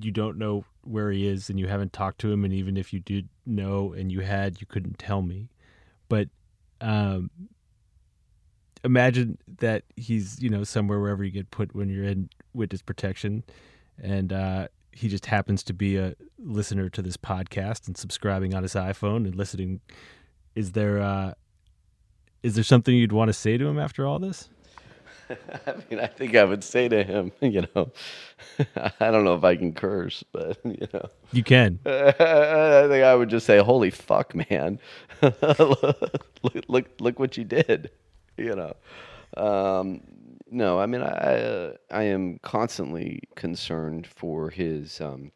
[0.00, 2.92] you don't know where he is and you haven't talked to him, and even if
[2.92, 5.48] you did know and you had, you couldn't tell me.
[6.08, 6.28] But
[6.80, 7.30] um,
[8.84, 13.44] imagine that he's you know somewhere wherever you get put when you're in witness protection,
[14.02, 18.62] and uh, he just happens to be a listener to this podcast and subscribing on
[18.62, 19.80] his iPhone and listening.
[20.54, 21.34] Is there uh,
[22.42, 24.48] is there something you'd want to say to him after all this?
[25.66, 27.92] I mean, I think I would say to him, you know,
[29.00, 31.78] I don't know if I can curse, but you know, You can.
[31.86, 32.12] I
[32.88, 34.80] think I would just say, "Holy fuck, man!
[35.22, 37.90] look, look, look what you did!"
[38.36, 38.74] You know.
[39.36, 40.00] Um,
[40.50, 45.30] no, I mean, I uh, I am constantly concerned for his um,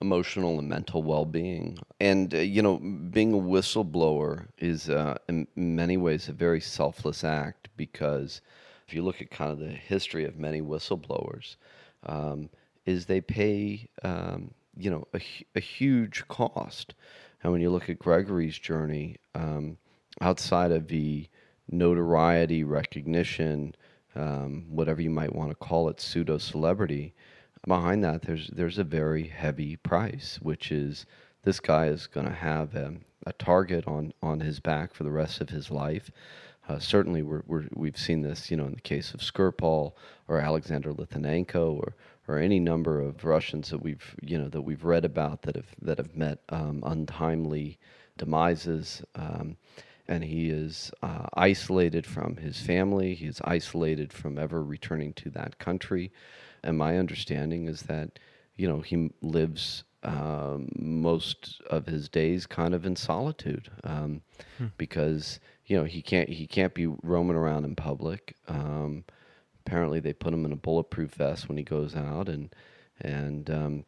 [0.00, 5.96] emotional and mental well-being, and uh, you know, being a whistleblower is uh, in many
[5.96, 8.40] ways a very selfless act because
[8.86, 11.56] if you look at kind of the history of many whistleblowers,
[12.06, 12.48] um,
[12.86, 15.20] is they pay um, you know a,
[15.56, 16.94] a huge cost.
[17.42, 19.78] And when you look at Gregory's journey, um,
[20.20, 21.26] outside of the
[21.70, 23.74] notoriety, recognition,
[24.14, 27.14] um, whatever you might want to call it, pseudo celebrity,
[27.66, 31.06] behind that there's there's a very heavy price, which is
[31.44, 32.94] this guy is going to have a,
[33.26, 36.10] a target on on his back for the rest of his life.
[36.68, 37.42] Uh, certainly, we're,
[37.74, 39.94] we've seen this, you know, in the case of Skripal
[40.28, 41.96] or Alexander Litvinenko or,
[42.28, 45.74] or any number of Russians that we've, you know, that we've read about that have
[45.82, 47.78] that have met um, untimely
[48.18, 49.02] demises.
[49.16, 49.56] Um,
[50.10, 53.14] and he is uh, isolated from his family.
[53.14, 56.12] He is isolated from ever returning to that country.
[56.64, 58.18] And my understanding is that,
[58.56, 64.22] you know, he lives um, most of his days kind of in solitude um,
[64.78, 68.34] because you know he can't he can't be roaming around in public.
[68.48, 69.04] Um,
[69.64, 72.54] apparently, they put him in a bulletproof vest when he goes out, and
[73.02, 73.84] and um,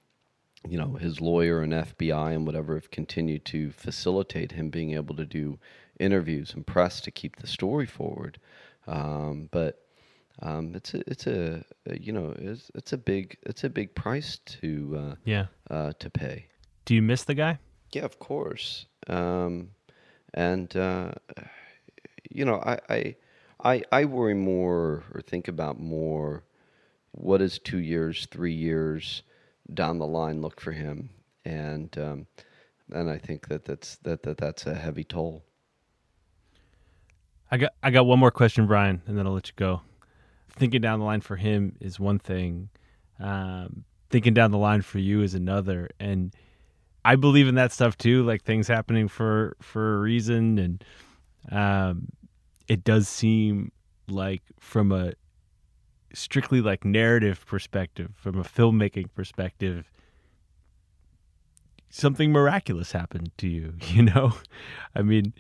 [0.69, 5.17] you know his lawyer and FBI and whatever have continued to facilitate him being able
[5.17, 5.59] to do
[6.03, 8.39] interviews and press to keep the story forward.
[8.87, 9.79] Um, but
[10.43, 11.65] um, it's a it's a,
[12.01, 15.47] you know it's it's a big it's a big price to uh, Yeah.
[15.71, 16.47] uh, to pay.
[16.85, 17.59] Do you miss the guy?
[17.93, 18.87] Yeah, of course.
[19.07, 19.69] Um,
[20.35, 21.13] and uh,
[22.31, 23.17] you know, I, I
[23.63, 26.43] I I worry more or think about more
[27.13, 29.23] what is two years, three years
[29.75, 31.11] down the line look for him,
[31.45, 32.27] and um,
[32.91, 35.45] and I think that that's that, that that's a heavy toll.
[37.53, 39.83] I got I got one more question, Brian, and then I'll let you go.
[40.57, 42.71] Thinking down the line for him is one thing.
[43.21, 46.35] Um, thinking down the line for you is another, and
[47.05, 48.23] I believe in that stuff too.
[48.23, 50.85] Like things happening for for a reason, and
[51.51, 52.09] um,
[52.69, 53.71] it does seem
[54.09, 55.13] like from a
[56.15, 59.91] strictly like narrative perspective, from a filmmaking perspective,
[61.91, 63.75] something miraculous happened to you.
[63.89, 64.33] You know,
[64.95, 65.35] I mean,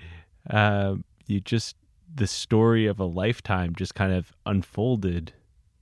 [0.50, 1.74] um, you just
[2.14, 5.32] the story of a lifetime just kind of unfolded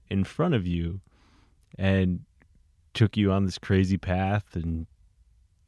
[0.09, 1.01] in front of you
[1.77, 2.21] and
[2.93, 4.85] took you on this crazy path and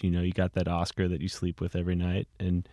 [0.02, 2.68] you know you got that oscar that you sleep with every night and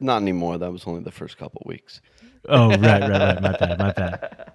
[0.00, 0.58] Not anymore.
[0.58, 2.00] That was only the first couple weeks.
[2.48, 4.52] oh right right right my bad my bad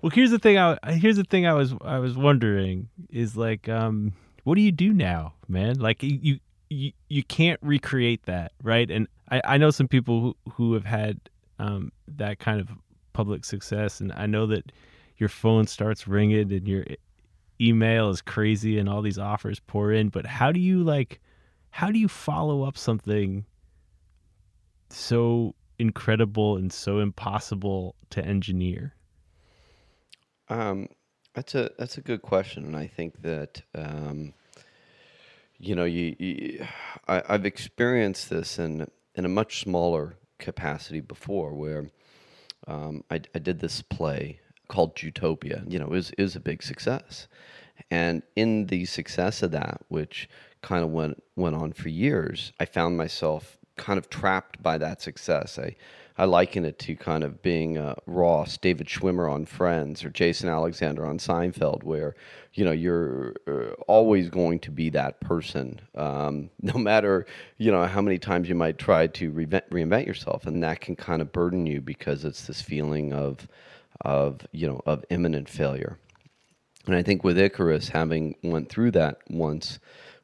[0.00, 3.68] well here's the thing i here's the thing i was i was wondering is like
[3.68, 4.12] um
[4.44, 6.38] what do you do now man like you you
[6.70, 10.84] you, you can't recreate that right and i i know some people who, who have
[10.84, 11.18] had
[11.58, 12.68] um that kind of
[13.12, 14.00] public success.
[14.00, 14.72] And i know that
[15.16, 16.84] your phone starts ringing and your
[17.60, 21.20] email is crazy and all these offers pour in but how do you like
[21.70, 23.44] how do you follow up something
[24.90, 28.94] so incredible and so impossible to engineer?
[30.48, 30.88] Um,
[31.34, 34.32] that's a that's a good question, and I think that um,
[35.58, 36.66] you know you, you
[37.06, 41.86] I, I've experienced this in in a much smaller capacity before, where
[42.66, 45.70] um, I, I did this play called Jewtopia.
[45.70, 47.28] You know, is is a big success,
[47.90, 50.28] and in the success of that, which
[50.62, 55.00] kind of went went on for years, I found myself kind of trapped by that
[55.00, 55.58] success.
[55.58, 55.76] I
[56.18, 60.48] I liken it to kind of being uh, Ross, David Schwimmer on Friends, or Jason
[60.48, 62.16] Alexander on Seinfeld, where
[62.54, 67.24] you know you're uh, always going to be that person, um, no matter
[67.56, 70.96] you know how many times you might try to reinvent, reinvent yourself, and that can
[70.96, 73.46] kind of burden you because it's this feeling of
[74.00, 75.98] of you know of imminent failure.
[76.86, 79.78] And I think with Icarus, having went through that once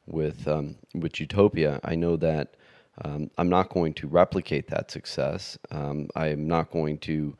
[0.07, 2.55] with um, with Jewtopia, I know that
[3.03, 5.57] um, I'm not going to replicate that success.
[5.71, 7.35] Um, I'm not going to,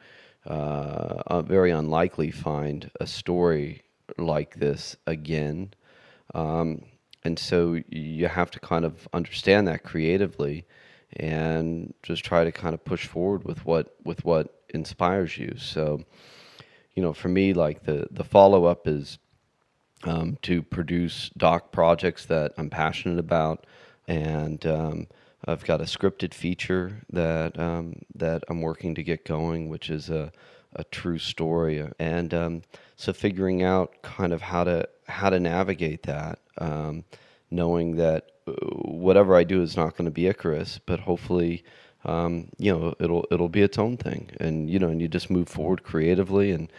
[0.46, 3.84] uh, uh, very unlikely, find a story
[4.18, 5.74] like this again.
[6.34, 6.84] Um,
[7.24, 10.66] and so you have to kind of understand that creatively
[11.18, 15.56] and just try to kind of push forward with what with what inspires you.
[15.58, 16.04] So,
[16.94, 19.18] you know, for me, like the the follow up is
[20.04, 23.66] um, to produce doc projects that I'm passionate about,
[24.08, 25.08] and um,
[25.48, 30.10] I've got a scripted feature that um, that I'm working to get going, which is
[30.10, 30.32] a
[30.76, 32.62] a true story, and um,
[32.98, 37.04] so figuring out kind of how to how to navigate that, um,
[37.52, 41.64] knowing that uh, whatever I do is not going to be Icarus, but hopefully.
[42.04, 45.32] Um, you know, it'll it'll be its own thing, and you know, and you just
[45.32, 46.72] move forward creatively, and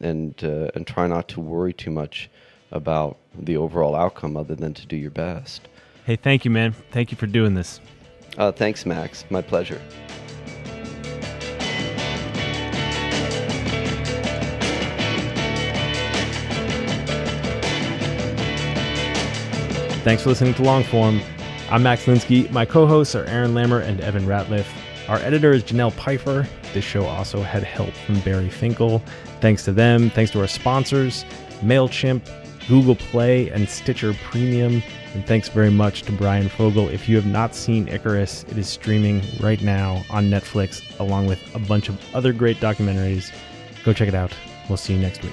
[0.00, 2.30] and uh, and try not to worry too much
[2.72, 5.68] about the overall outcome, other than to do your best.
[6.06, 6.74] Hey, thank you, man.
[6.92, 7.78] Thank you for doing this.
[8.38, 9.24] Uh, thanks, Max.
[9.30, 9.80] My pleasure.
[20.02, 21.22] Thanks for listening to Longform.
[21.70, 22.50] I'm Max Linsky.
[22.50, 24.66] My co hosts are Aaron Lammer and Evan Ratliff.
[25.08, 26.48] Our editor is Janelle Pfeiffer.
[26.72, 29.02] This show also had help from Barry Finkel.
[29.40, 30.08] Thanks to them.
[30.10, 31.24] Thanks to our sponsors,
[31.60, 32.22] MailChimp,
[32.66, 34.82] Google Play, and Stitcher Premium.
[35.12, 36.88] And thanks very much to Brian Fogel.
[36.88, 41.40] If you have not seen Icarus, it is streaming right now on Netflix, along with
[41.54, 43.32] a bunch of other great documentaries.
[43.84, 44.32] Go check it out.
[44.68, 45.32] We'll see you next week.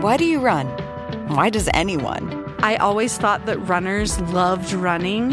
[0.00, 0.68] Why do you run?
[1.28, 2.54] Why does anyone?
[2.60, 5.32] I always thought that runners loved running,